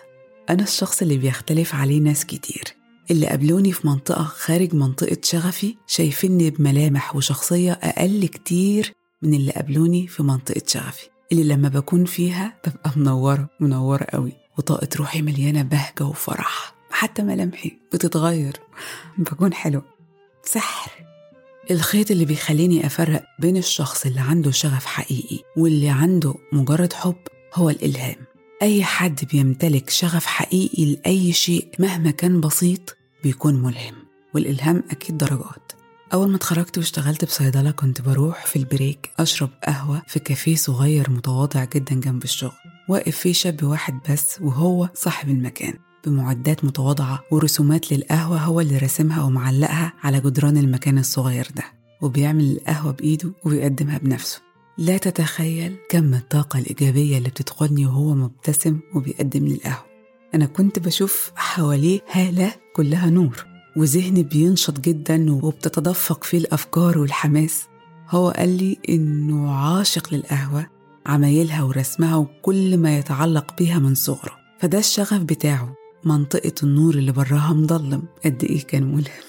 [0.49, 2.63] أنا الشخص اللي بيختلف عليه ناس كتير.
[3.11, 10.07] اللي قابلوني في منطقة خارج منطقة شغفي شايفيني بملامح وشخصية أقل كتير من اللي قابلوني
[10.07, 11.07] في منطقة شغفي.
[11.31, 16.73] اللي لما بكون فيها ببقى منورة منورة قوي وطاقة روحي مليانة بهجة وفرح.
[16.91, 18.53] حتى ملامحي بتتغير.
[19.17, 19.81] بكون حلو
[20.43, 20.91] سحر.
[21.71, 27.15] الخيط اللي بيخليني أفرق بين الشخص اللي عنده شغف حقيقي واللي عنده مجرد حب
[27.53, 28.15] هو الإلهام.
[28.63, 33.95] أي حد بيمتلك شغف حقيقي لأي شيء مهما كان بسيط بيكون ملهم
[34.33, 35.71] والإلهام أكيد درجات.
[36.13, 41.63] أول ما اتخرجت واشتغلت بصيدلة كنت بروح في البريك أشرب قهوة في كافيه صغير متواضع
[41.63, 42.51] جدا جنب الشغل
[42.89, 45.73] واقف فيه شاب واحد بس وهو صاحب المكان
[46.05, 51.63] بمعدات متواضعة ورسومات للقهوة هو اللي راسمها ومعلقها على جدران المكان الصغير ده
[52.01, 54.52] وبيعمل القهوة بإيده وبيقدمها بنفسه.
[54.77, 59.85] لا تتخيل كم الطاقة الإيجابية اللي بتدخلني وهو مبتسم وبيقدم لي القهوة.
[60.35, 63.45] أنا كنت بشوف حواليه هالة كلها نور
[63.77, 67.63] وذهني بينشط جدا وبتتدفق فيه الأفكار والحماس.
[68.09, 70.67] هو قال لي إنه عاشق للقهوة
[71.05, 74.37] عمايلها ورسمها وكل ما يتعلق بيها من صغره.
[74.59, 79.23] فده الشغف بتاعه منطقة النور اللي براها مضلم قد إيه كان ملهم.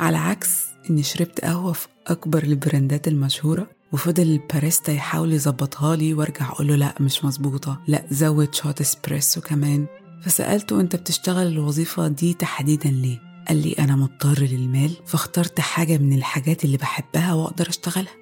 [0.00, 6.14] على عكس إني شربت قهوة في أكبر ال brandات المشهورة وفضل الباريستا يحاول يظبطها لي
[6.14, 7.80] وارجع أقول له لا مش مظبوطة.
[7.86, 9.86] لا زود shot espresso كمان.
[10.22, 16.12] فسألته أنت بتشتغل الوظيفة دي تحديدا ليه؟ قال لي أنا مضطر للمال فاخترت حاجة من
[16.12, 18.12] الحاجات اللي بحبها وأقدر أشتغلها.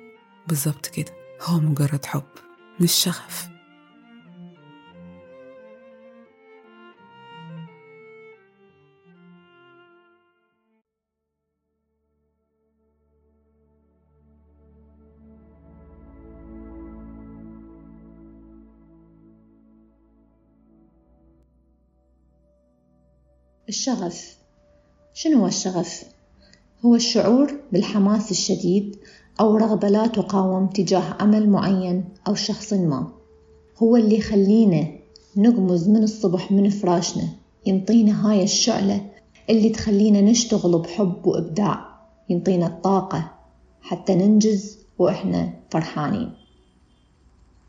[0.49, 1.13] بالظبط كده.
[1.43, 2.23] هو مجرد حب
[2.81, 3.52] مش شغف.
[23.73, 24.37] الشغف.
[25.15, 26.05] شنو هو الشغف؟
[26.85, 28.97] هو الشعور بالحماس الشديد
[29.41, 33.13] أو رغبة لا تقاوم تجاه عمل معين أو شخص ما.
[33.83, 34.89] هو اللي يخلينا
[35.37, 37.29] نقمز من الصبح من فراشنا
[37.67, 39.07] ينطينا هاي الشعلة
[39.51, 43.31] اللي تخلينا نشتغل بحب وإبداع ينطينا الطاقة
[43.83, 46.33] حتى ننجز وإحنا فرحانين.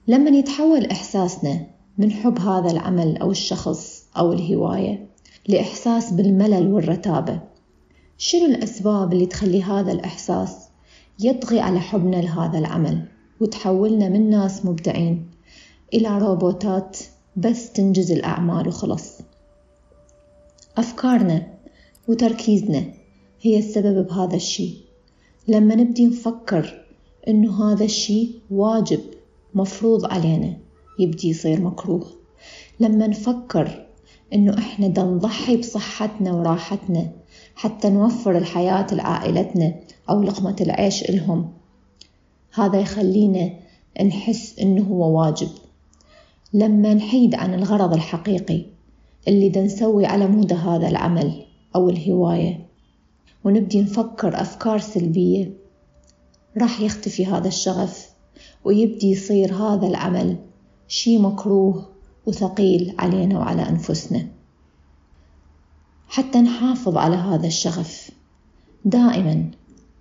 [0.07, 5.12] لما يتحول إحساسنا من حب هذا العمل أو الشخص أو الهواية
[5.47, 7.39] لإحساس بالملل والرتابة.
[8.17, 10.69] شنو الأسباب اللي تخلي هذا الإحساس
[11.19, 13.05] يطغي على حبنا لهذا العمل
[13.41, 15.29] وتحولنا من ناس مبدعين
[15.93, 16.97] إلى روبوتات
[17.35, 19.19] بس تنجز الأعمال وخلص؟
[20.77, 21.47] أفكارنا
[22.07, 22.83] وتركيزنا
[23.41, 24.73] هي السبب بهذا الشي
[25.47, 26.85] لما نبدي نفكر
[27.27, 28.99] إنه هذا الشي واجب
[29.53, 30.57] مفروض علينا
[30.99, 32.05] يبدي يصير مكروه.
[32.79, 33.85] لما نفكر
[34.33, 37.11] إنه إحنا دا نضحي بصحتنا وراحتنا
[37.55, 39.75] حتى نوفر الحياة لعائلتنا
[40.09, 41.53] أو لقمة العيش إلهم.
[42.53, 43.53] هذا يخلينا
[44.05, 45.49] نحس إنه هو واجب.
[46.53, 48.65] لما نحيد عن الغرض الحقيقي
[49.27, 52.65] اللي دا نسوي على مود هذا العمل أو الهواية
[53.43, 55.53] ونبدي نفكر أفكار سلبية
[56.57, 58.09] راح يختفي هذا الشغف
[58.65, 60.37] ويبدي يصير هذا العمل
[60.87, 61.92] شي مكروه
[62.25, 64.27] وثقيل علينا وعلى أنفسنا.
[66.07, 68.11] حتى نحافظ على هذا الشغف.
[68.85, 69.51] دائما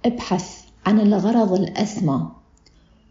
[0.04, 2.28] ابحث عن الغرض الأسمى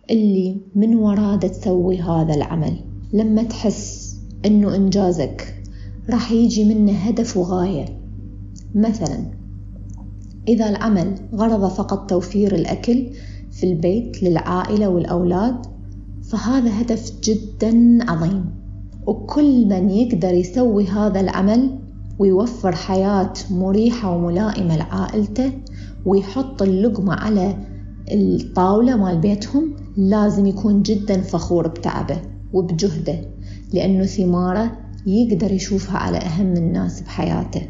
[0.09, 2.77] اللي من وراه تسوي هذا العمل.
[3.13, 5.63] لما تحس إنه إنجازك
[6.09, 7.85] راح يجي منه هدف وغاية.
[8.75, 9.25] مثلا
[10.47, 13.07] إذا العمل غرضه فقط توفير الأكل
[13.51, 15.65] في البيت للعائلة والأولاد
[16.23, 18.60] فهذا هدف جدا عظيم.
[19.07, 21.79] وكل من يقدر يسوي هذا العمل
[22.19, 25.51] ويوفر حياة مريحة وملائمة لعائلته
[26.05, 27.57] ويحط اللقمة على
[28.11, 32.21] الطاولة مال بيتهم لازم يكون جدا فخور بتعبه
[32.53, 33.19] وبجهده
[33.73, 37.61] لأنه ثماره يقدر يشوفها على أهم الناس بحياته.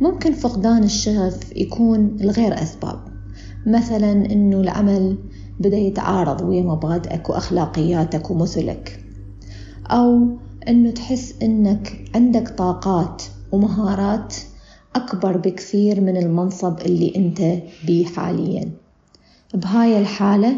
[0.00, 2.98] ممكن فقدان الشغف يكون لغير أسباب
[3.66, 5.18] مثلا أنه العمل
[5.60, 9.05] بدأ يتعارض ويا مبادئك وأخلاقياتك ومثلك.
[9.90, 10.28] أو
[10.68, 13.22] أنه تحس أنك عندك طاقات
[13.52, 14.34] ومهارات
[14.96, 18.70] أكبر بكثير من المنصب اللي أنت بيه حاليا.
[19.54, 20.56] بهاي الحالة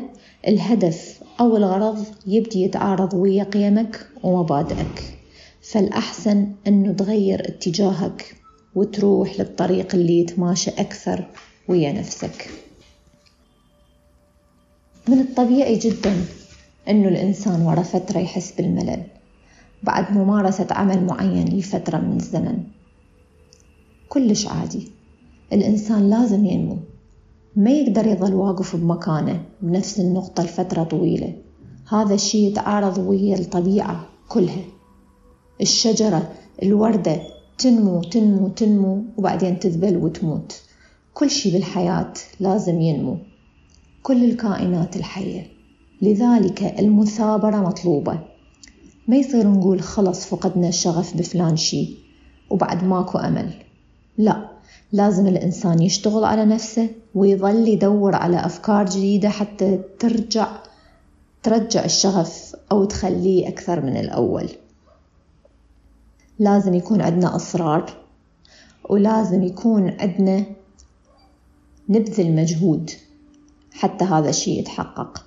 [0.48, 5.18] الهدف أو الغرض يبدي يتعارض ويا قيمك ومبادئك.
[5.62, 8.34] فالأحسن أنه تغير اتجاهك
[8.74, 11.26] وتروح للطريق اللي يتماشى أكثر
[11.68, 12.50] ويا نفسك.
[15.08, 16.24] من الطبيعي جدا
[16.88, 19.02] أنه الإنسان ورا فترة يحس بالملل.
[19.82, 22.58] بعد ممارسة عمل معين لفترة من الزمن.
[24.08, 24.88] كلش عادي.
[25.52, 26.76] الإنسان لازم ينمو.
[27.56, 31.34] ما يقدر يظل واقف بمكانه بنفس النقطة لفترة طويلة.
[31.88, 34.64] هذا الشي يتعارض ويا الطبيعة كلها.
[35.60, 37.20] الشجرة الوردة
[37.58, 40.62] تنمو تنمو تنمو وبعدين تذبل وتموت.
[41.14, 43.16] كل شي بالحياة لازم ينمو.
[44.02, 45.46] كل الكائنات الحية.
[46.02, 48.27] لذلك المثابرة مطلوبة.
[49.08, 51.98] ما يصير نقول خلص فقدنا الشغف بفلان شي
[52.50, 53.54] وبعد ماكو أمل.
[54.18, 54.48] لا
[54.92, 60.48] لازم الإنسان يشتغل على نفسه ويظل يدور على أفكار جديدة حتى ترجع
[61.42, 64.48] ترجع الشغف أو تخليه أكثر من الأول.
[66.38, 67.96] لازم يكون عندنا إصرار
[68.88, 70.44] ولازم يكون عندنا
[71.88, 72.90] نبذل مجهود
[73.72, 75.24] حتى هذا الشيء يتحقق.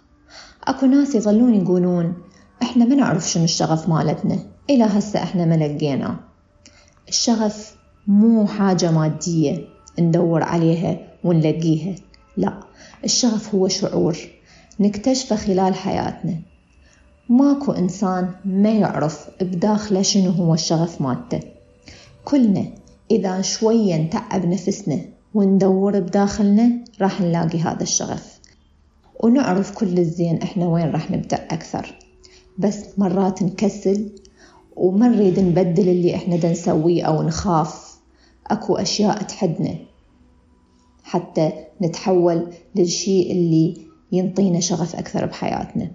[0.63, 2.13] أكو ناس يظلون يقولون
[2.61, 4.39] إحنا ما نعرف شنو الشغف مالتنا.
[4.69, 6.19] إلى هسه إحنا ما لقينا.
[7.09, 7.75] الشغف
[8.07, 9.67] مو حاجة مادية
[9.99, 11.95] ندور عليها ونلاقيها.
[12.37, 12.59] لا
[13.03, 14.17] الشغف هو شعور
[14.79, 16.35] نكتشفه خلال حياتنا.
[17.29, 21.39] ماكو إنسان ما يعرف بداخله شنو هو الشغف مالته.
[22.25, 22.65] كلنا
[23.11, 25.01] إذا شوية نتعب نفسنا
[25.33, 26.71] وندور بداخلنا
[27.01, 28.39] راح نلاقي هذا الشغف.
[29.23, 31.95] ونعرف كل الزين إحنا وين راح نبدأ أكثر.
[32.57, 34.09] بس مرات نكسل
[34.75, 37.95] وما نريد نبدل اللي إحنا دا نسويه أو نخاف
[38.47, 39.75] أكو أشياء تحدنا.
[41.03, 43.77] حتى نتحول للشيء اللي
[44.11, 45.91] ينطينا شغف أكثر بحياتنا.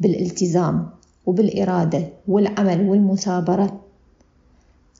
[0.00, 0.90] بالالتزام
[1.26, 3.80] وبالإرادة والعمل والمثابرة.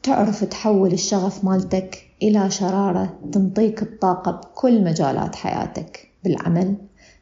[0.03, 6.77] تعرف تحول الشغف مالتك إلى شرارة تنطيك الطاقة بكل مجالات حياتك بالعمل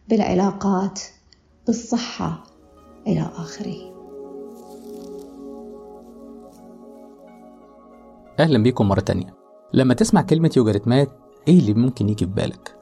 [0.09, 1.01] بالعلاقات
[1.67, 2.50] بالصحة
[3.07, 3.77] إلى آخره.
[8.41, 9.35] أهلا بيكم مرة تانية.
[9.75, 11.09] لما تسمع كلمة يوجاريتمات
[11.49, 12.77] إيه اللي ممكن يجي في بالك؟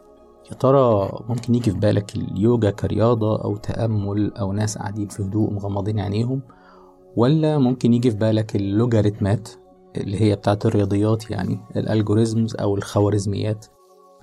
[0.50, 5.52] يا ترى ممكن يجي في بالك اليوجا كرياضة أو تأمل أو ناس قاعدين في هدوء
[5.52, 6.42] مغمضين عينيهم؟
[7.16, 9.48] ولا ممكن يجي في بالك اللوجاريتمات
[9.96, 13.66] اللي هي بتاعت الرياضيات يعني الالجوريزمز أو الخوارزميات؟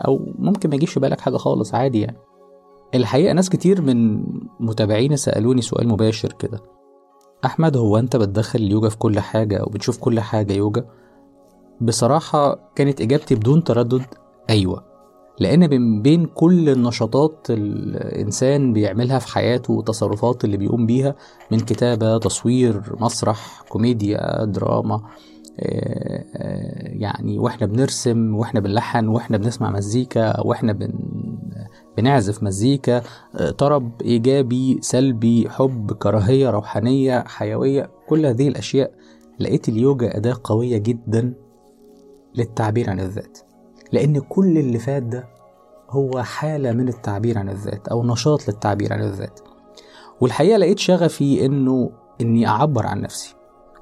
[0.08, 2.18] أو ممكن ما يجيش في بالك حاجة خالص عادي يعني.
[2.96, 4.24] الحقيقة ناس كتير من
[4.60, 6.60] متابعيني سألوني سؤال مباشر كده
[7.46, 10.86] أحمد هو أنت بتدخل اليوجا في كل حاجة أو بتشوف كل حاجة يوجا؟
[11.82, 14.06] بصراحة كانت إجابتي بدون تردد
[14.50, 14.84] أيوة
[15.40, 21.16] لأن من بين كل النشاطات الإنسان بيعملها في حياته والتصرفات اللي بيقوم بيها
[21.52, 25.02] من كتابة تصوير مسرح كوميديا دراما
[25.60, 30.94] آه، آه، يعني وإحنا بنرسم وإحنا بنلحن وإحنا بنسمع مزيكا وإحنا بن
[31.98, 33.02] بنعزف مزيكا
[33.36, 38.92] آه، طرب إيجابي سلبي حب كراهية روحانية حيوية كل هذه الأشياء.
[39.40, 41.34] لقيت اليوجا أداة قوية جدا
[42.36, 43.38] للتعبير عن الذات.
[43.92, 45.28] لأن كل اللي فات ده
[45.90, 49.40] هو حالة من التعبير عن الذات أو نشاط للتعبير عن الذات.
[50.22, 51.92] والحقيقة لقيت شغفي إنه
[52.22, 53.36] إني أعبر عن نفسي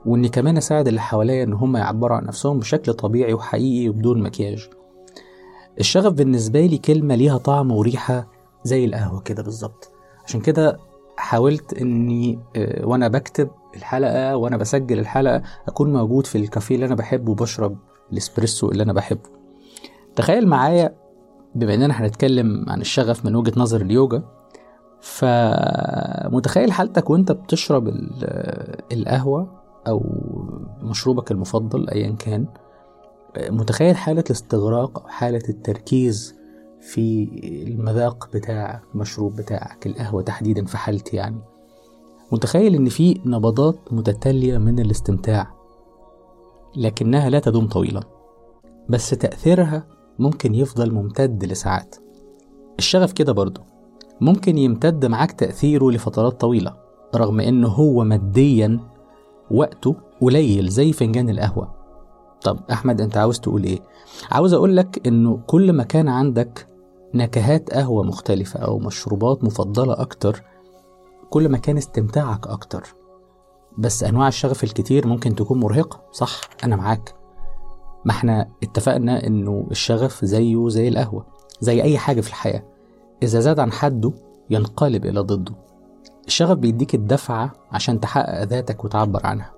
[0.05, 4.69] وإني كمان أساعد اللي حواليا إن هم يعبروا عن نفسهم بشكل طبيعي وحقيقي وبدون مكياج.
[5.79, 8.27] الشغف بالنسبة لي كلمة ليها طعم وريحة
[8.63, 9.91] زي القهوة كده بالظبط.
[10.25, 10.79] عشان كده
[11.17, 16.95] حاولت إني آه، وأنا بكتب الحلقة وأنا بسجل الحلقة أكون موجود في الكافيه اللي أنا
[16.95, 17.77] بحبه وبشرب
[18.11, 19.29] الإسبريسو اللي أنا بحبه.
[20.15, 20.95] تخيل معايا
[21.55, 24.23] بما إننا هنتكلم عن الشغف من وجهة نظر اليوجا
[25.01, 27.87] فمتخيل حالتك وأنت بتشرب
[28.91, 29.47] القهوة
[29.87, 30.03] أو
[30.81, 32.45] مشروبك المفضل أيا كان؟
[33.37, 36.35] متخيل حالة الاستغراق أو حالة التركيز
[36.81, 37.29] في
[37.67, 41.41] المذاق بتاع المشروب بتاعك القهوة تحديدا في حالتي يعني؟
[42.31, 45.53] متخيل إن في نبضات متتالية من الاستمتاع
[46.75, 48.03] لكنها لا تدوم طويلا
[48.89, 49.87] بس تأثيرها
[50.19, 51.95] ممكن يفضل ممتد لساعات.
[52.79, 53.61] الشغف كده برضه
[54.21, 56.75] ممكن يمتد معاك تأثيره لفترات طويلة
[57.15, 58.79] رغم إنه هو ماديا
[59.51, 61.82] وقته قليل زي فنجان القهوة.
[62.43, 63.79] طب أحمد أنت عاوز تقول إيه؟
[64.31, 66.67] عاوز أقول لك إنه كل ما كان عندك
[67.13, 70.43] نكهات قهوة مختلفة أو مشروبات مفضلة أكتر
[71.29, 72.95] كل ما كان استمتاعك أكتر.
[73.77, 77.15] بس أنواع الشغف الكتير ممكن تكون مرهقة صح؟ أنا معاك.
[78.05, 81.25] ما إحنا اتفقنا إنه الشغف زيه زي القهوة
[81.59, 82.63] زي أي حاجة في الحياة.
[83.23, 84.13] إذا زاد عن حده
[84.49, 85.55] ينقلب إلى ضده.
[86.27, 89.51] الشغف بيديك الدفعة عشان تحقق ذاتك وتعبر عنها.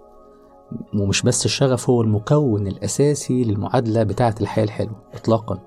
[0.94, 5.60] ومش بس الشغف هو المكون الأساسي للمعادلة بتاعة الحياة الحلوة إطلاقا.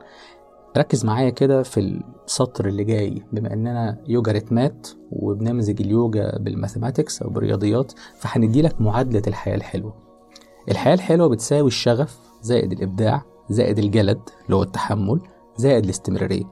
[0.77, 3.23] ركز معايا كده في السطر اللي جاي.
[3.33, 9.95] بما إننا يوجا ريتمات وبنمزج اليوجا بالماثيماتكس أو بالرياضيات فهندي لك معادلة الحياة الحلوة.
[10.71, 15.21] الحياة الحلوة بتساوي الشغف زائد الإبداع زائد الجلد اللي هو التحمل
[15.57, 16.45] زائد الاستمرارية.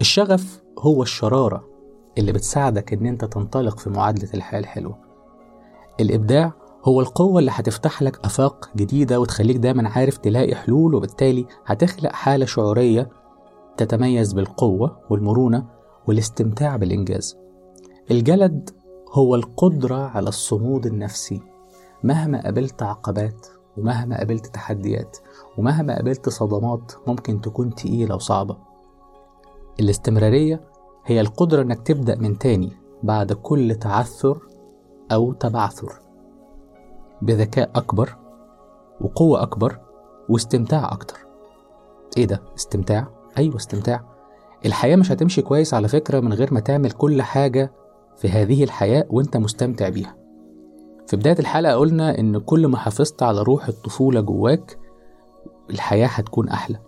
[0.00, 1.64] الشغف هو الشرارة
[2.18, 4.98] اللي بتساعدك إن أنت تنطلق في معادلة الحياة الحلوة.
[6.00, 6.52] الإبداع
[6.88, 12.46] هو القوة اللي هتفتح لك آفاق جديدة وتخليك دايما عارف تلاقي حلول وبالتالي هتخلق حالة
[12.46, 13.10] شعورية
[13.76, 15.66] تتميز بالقوة والمرونة
[16.06, 17.36] والاستمتاع بالإنجاز.
[18.10, 18.70] الجلد
[19.12, 21.42] هو القدرة على الصمود النفسي.
[22.04, 25.18] مهما قابلت عقبات ومهما قابلت تحديات
[25.58, 28.56] ومهما قابلت صدمات ممكن تكون تقيلة وصعبة.
[29.80, 30.60] الاستمرارية
[31.06, 32.72] هي القدرة إنك تبدأ من تاني
[33.02, 34.38] بعد كل تعثر
[35.12, 36.05] أو تبعثر.
[37.22, 38.16] بذكاء أكبر
[39.00, 39.78] وقوة أكبر
[40.28, 41.18] واستمتاع أكتر.
[42.16, 43.08] إيه ده؟ استمتاع؟
[43.38, 44.04] أيوة استمتاع.
[44.66, 47.72] الحياة مش هتمشي كويس على فكرة من غير ما تعمل كل حاجة
[48.16, 50.16] في هذه الحياة وأنت مستمتع بيها.
[51.06, 54.78] في بداية الحلقة قلنا إن كل ما حافظت على روح الطفولة جواك
[55.70, 56.78] الحياة هتكون أحلى.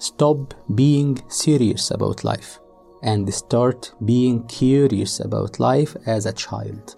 [0.00, 2.60] Stop being serious about life
[3.04, 6.96] and start being curious about life as a child.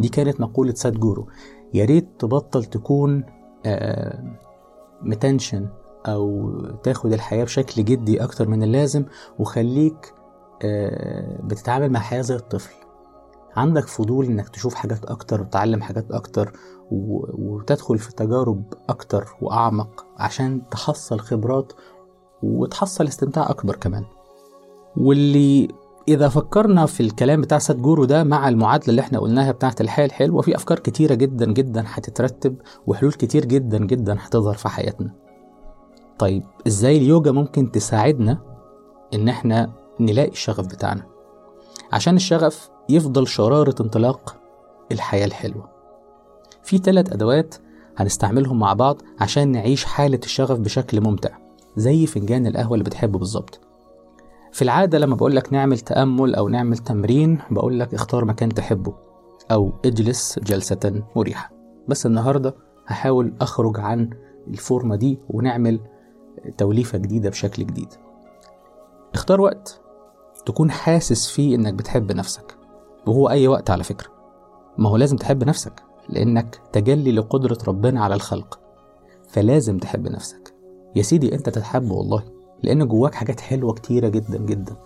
[0.00, 1.28] دي كانت مقولة ساد جورو
[1.74, 3.24] يا ريت تبطل تكون
[5.02, 5.68] متنشن
[6.06, 6.52] أو
[6.82, 9.04] تاخد الحياة بشكل جدي أكتر من اللازم
[9.38, 10.14] وخليك
[10.64, 12.74] آه، بتتعامل مع الحياة زي الطفل.
[13.56, 16.52] عندك فضول إنك تشوف حاجات أكتر وتتعلم حاجات أكتر
[16.90, 21.72] وتدخل في تجارب أكتر وأعمق عشان تحصل خبرات
[22.42, 24.04] وتحصل استمتاع أكبر كمان.
[24.96, 25.68] واللي
[26.08, 30.42] إذا فكرنا في الكلام بتاع سادجورو ده مع المعادلة اللي إحنا قلناها بتاعة الحياة الحلوة
[30.42, 32.56] في أفكار كتيرة جدا جدا هتترتب
[32.86, 35.14] وحلول كتير جدا جدا هتظهر في حياتنا.
[36.18, 38.38] طيب إزاي اليوجا ممكن تساعدنا
[39.14, 41.02] إن إحنا نلاقي الشغف بتاعنا؟
[41.92, 44.36] عشان الشغف يفضل شرارة انطلاق
[44.92, 45.68] الحياة الحلوة.
[46.62, 47.54] في ثلاث أدوات
[47.96, 51.30] هنستعملهم مع بعض عشان نعيش حالة الشغف بشكل ممتع
[51.76, 53.60] زي فنجان القهوة اللي بتحبه بالظبط.
[54.52, 58.94] في العادة لما بقول لك نعمل تأمل أو نعمل تمرين بقول لك اختار مكان تحبه
[59.50, 61.52] أو اجلس جلسة مريحة.
[61.88, 62.54] بس النهاردة
[62.86, 64.10] هحاول أخرج عن
[64.48, 65.80] الفورمة دي ونعمل
[66.58, 67.88] توليفة جديدة بشكل جديد.
[69.14, 69.80] اختار وقت
[70.46, 72.56] تكون حاسس فيه إنك بتحب نفسك
[73.06, 74.08] وهو أي وقت على فكرة.
[74.78, 78.60] ما هو لازم تحب نفسك لأنك تجلي لقدرة ربنا على الخلق
[79.28, 80.54] فلازم تحب نفسك.
[80.96, 82.37] يا سيدي أنت تتحب والله.
[82.62, 84.76] لأن جواك حاجات حلوة كتيرة جدا جدا.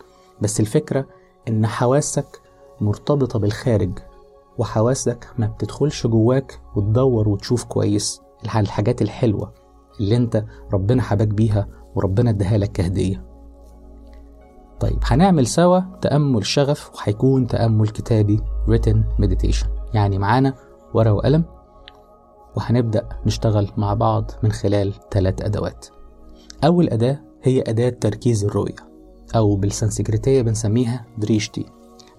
[0.40, 1.06] بس الفكرة
[1.48, 2.40] إن حواسك
[2.80, 3.98] مرتبطة بالخارج
[4.58, 8.20] وحواسك ما بتدخلش جواك وتدور وتشوف كويس.
[8.56, 9.52] الحاجات الحلوة
[10.00, 13.24] اللي أنت ربنا حباك بيها وربنا اداها لك كهدية.
[14.80, 19.66] طيب هنعمل سوا تأمل شغف وهيكون تأمل كتابي written meditation.
[19.94, 20.54] يعني معانا
[20.94, 21.44] ورقة وقلم
[22.56, 25.86] وهنبدأ نشتغل مع بعض من خلال ثلاث أدوات.
[26.64, 28.76] أول أداة هي أداة تركيز الرؤية
[29.36, 31.66] أو بالسنسكريتية بنسميها دريشتي.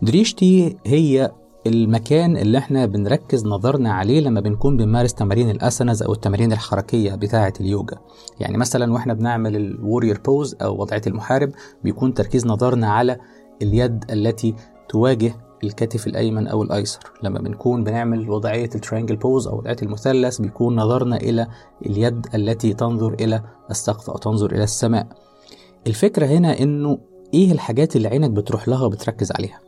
[0.01, 1.31] دريشتي هي
[1.67, 7.15] المكان اللي إحنا بنركز نظرنا عليه لما بنكون بنمارس تمارين ال asanas أو التمارين الحركية
[7.15, 7.97] بتاعة اليوجا.
[8.39, 11.51] يعني مثلا وإحنا بنعمل ال warrior pose أو وضعية المحارب
[11.83, 13.17] بيكون تركيز نظرنا على
[13.61, 14.55] اليد التي
[14.89, 15.33] تواجه
[15.63, 16.99] الكتف الأيمن أو الأيسر.
[17.23, 21.47] لما بنكون بنعمل وضعية ال triangle pose أو وضعية المثلث بيكون نظرنا إلى
[21.85, 25.07] اليد التي تنظر إلى السقف أو تنظر إلى السماء.
[25.87, 26.97] الفكرة هنا إنه
[27.33, 29.59] إيه الحاجات اللي عينك بتروح لها وبتركز عليها؟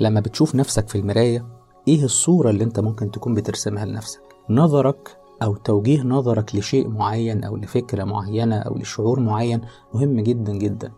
[0.00, 1.46] لما بتشوف نفسك في المراية
[1.88, 4.20] إيه الصورة اللي أنت ممكن تكون بترسمها لنفسك؟
[4.50, 9.60] نظرك أو توجيه نظرك لشيء معين أو لفكرة معينة أو لشعور معين
[9.94, 10.92] مهم جدا جدا.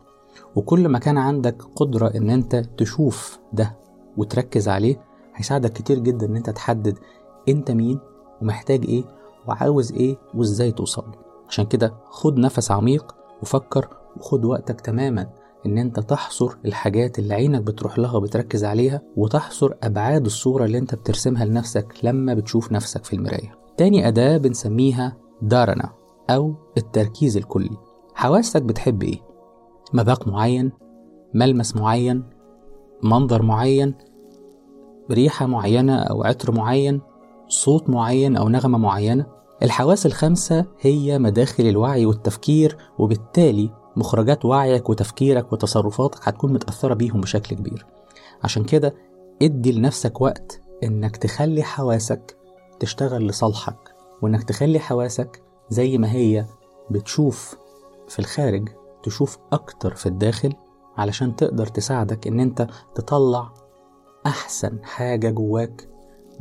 [0.57, 3.77] وكل ما كان عندك قدرة إن أنت تشوف ده
[4.17, 5.01] وتركز عليه
[5.35, 6.99] هيساعدك كتير جدا إن أنت تحدد
[7.49, 7.99] أنت مين
[8.43, 9.05] ومحتاج إيه
[9.49, 11.05] وعاوز إيه وإزاي توصل
[11.49, 15.31] عشان كده خد نفس عميق وفكر وخد وقتك تماما
[15.67, 20.95] إن أنت تحصر الحاجات اللي عينك بتروح لها وبتركز عليها وتحصر أبعاد الصورة اللي أنت
[20.95, 23.55] بترسمها لنفسك لما بتشوف نفسك في المراية.
[23.77, 25.93] تاني أداة بنسميها دارنا
[26.31, 27.77] أو التركيز الكلي.
[28.15, 29.21] حواسك بتحب إيه؟
[29.93, 30.73] مذاق معين؟
[31.35, 32.25] ملمس معين؟
[33.03, 33.95] منظر معين
[35.11, 37.01] ريحة معينة أو عطر معين
[37.49, 39.27] صوت معين أو نغمة معينة.
[39.63, 47.57] الحواس الخمسة هي مداخل الوعي والتفكير وبالتالي مخرجات وعيك وتفكيرك وتصرفاتك هتكون متأثرة بيهم بشكل
[47.57, 47.87] كبير.
[48.45, 48.95] عشان كده
[49.43, 52.37] ادي لنفسك وقت إنك تخلي حواسك
[52.81, 56.45] تشتغل لصالحك وإنك تخلي حواسك زي ما هي
[56.91, 57.57] بتشوف
[58.09, 58.69] في الخارج
[59.03, 60.53] تشوف أكتر في الداخل
[60.97, 63.55] علشان تقدر تساعدك إن أنت تطلع
[64.27, 65.89] أحسن حاجة جواك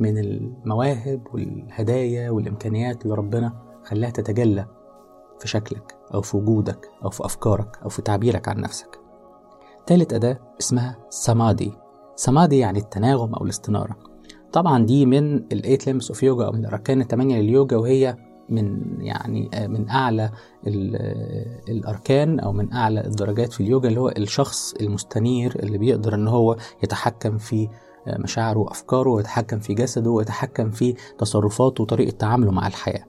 [0.00, 3.52] من المواهب والهدايا والإمكانيات اللي ربنا
[3.84, 4.66] خلاها تتجلى
[5.40, 9.00] في شكلك أو في وجودك أو في أفكارك أو في تعبيرك عن نفسك.
[9.86, 11.72] تالت أداة اسمها سمادي.
[12.16, 13.96] سمادي يعني التناغم أو الاستنارة.
[14.52, 18.16] طبعا دي من ال eight limbs of yoga أو من الأركان الثمانيه لليوجا وهي
[18.48, 20.30] من يعني من أعلى
[21.68, 26.56] الأركان أو من أعلى الدرجات في اليوجا اللي هو الشخص المستنير اللي بيقدر إن هو
[26.82, 27.68] يتحكم في
[28.06, 33.04] مشاعره وأفكاره ويتحكم في جسده ويتحكم في تصرفاته وطريقة تعامله مع الحياة.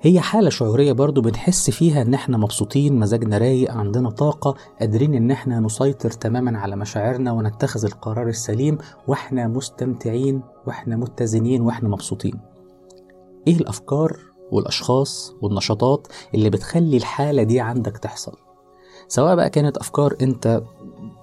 [0.00, 5.30] هي حالة شعورية برضو بنحس فيها إن إحنا مبسوطين مزاجنا رايق عندنا طاقة قادرين إن
[5.30, 8.78] إحنا نسيطر تماما على مشاعرنا ونتخذ القرار السليم
[9.08, 12.40] وإحنا مستمتعين وإحنا متزنين وإحنا مبسوطين.
[13.46, 14.16] إيه الأفكار
[14.52, 18.32] والأشخاص والنشاطات اللي بتخلي الحالة دي عندك تحصل.
[19.08, 20.62] سواء بقى كانت أفكار أنت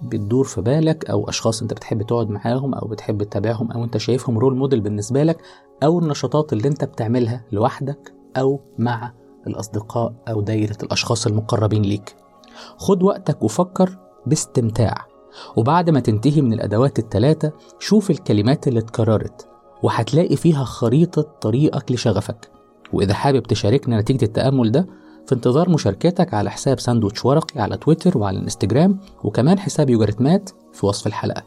[0.01, 4.39] بتدور في بالك أو أشخاص أنت بتحب تقعد معاهم أو بتحب تتابعهم أو أنت شايفهم
[4.39, 5.41] رول موديل بالنسبة لك
[5.84, 9.13] أو النشاطات اللي أنت بتعملها لوحدك أو مع
[9.47, 12.15] الأصدقاء أو دايرة الأشخاص المقربين ليك.
[12.78, 15.05] خد وقتك وفكر باستمتاع.
[15.55, 19.47] وبعد ما تنتهي من الأدوات التلاتة شوف الكلمات اللي اتكررت
[19.84, 22.51] وهتلاقي فيها خريطة طريقك لشغفك.
[22.93, 24.87] وإذا حابب تشاركنا نتيجة التأمل ده
[25.25, 30.85] في انتظار مشاركتك على حساب ساندوتش ورقي على تويتر وعلى الانستجرام وكمان حساب يوجاريتمات في
[30.85, 31.43] وصف الحلقة.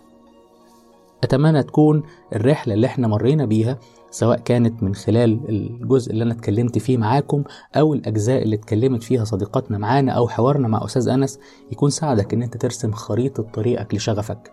[1.24, 3.78] أتمنى تكون الرحلة اللي إحنا مرينا بيها
[4.10, 7.44] سواء كانت من خلال الجزء اللي أنا اتكلمت فيه معاكم
[7.76, 11.38] أو الأجزاء اللي اتكلمت فيها صديقاتنا معانا أو حوارنا مع أستاذ أنس
[11.72, 14.52] يكون ساعدك إن أنت ترسم خريطة طريقك لشغفك.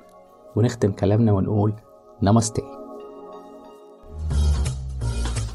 [0.55, 1.73] ونختم كلامنا ونقول
[2.21, 2.80] نمستي.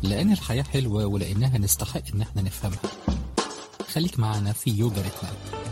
[0.03, 2.79] لأن الحياة حلوة ولأنها نستحق إن إحنا نفهمها.
[3.93, 5.67] خليك معنا في يوجا ريتمات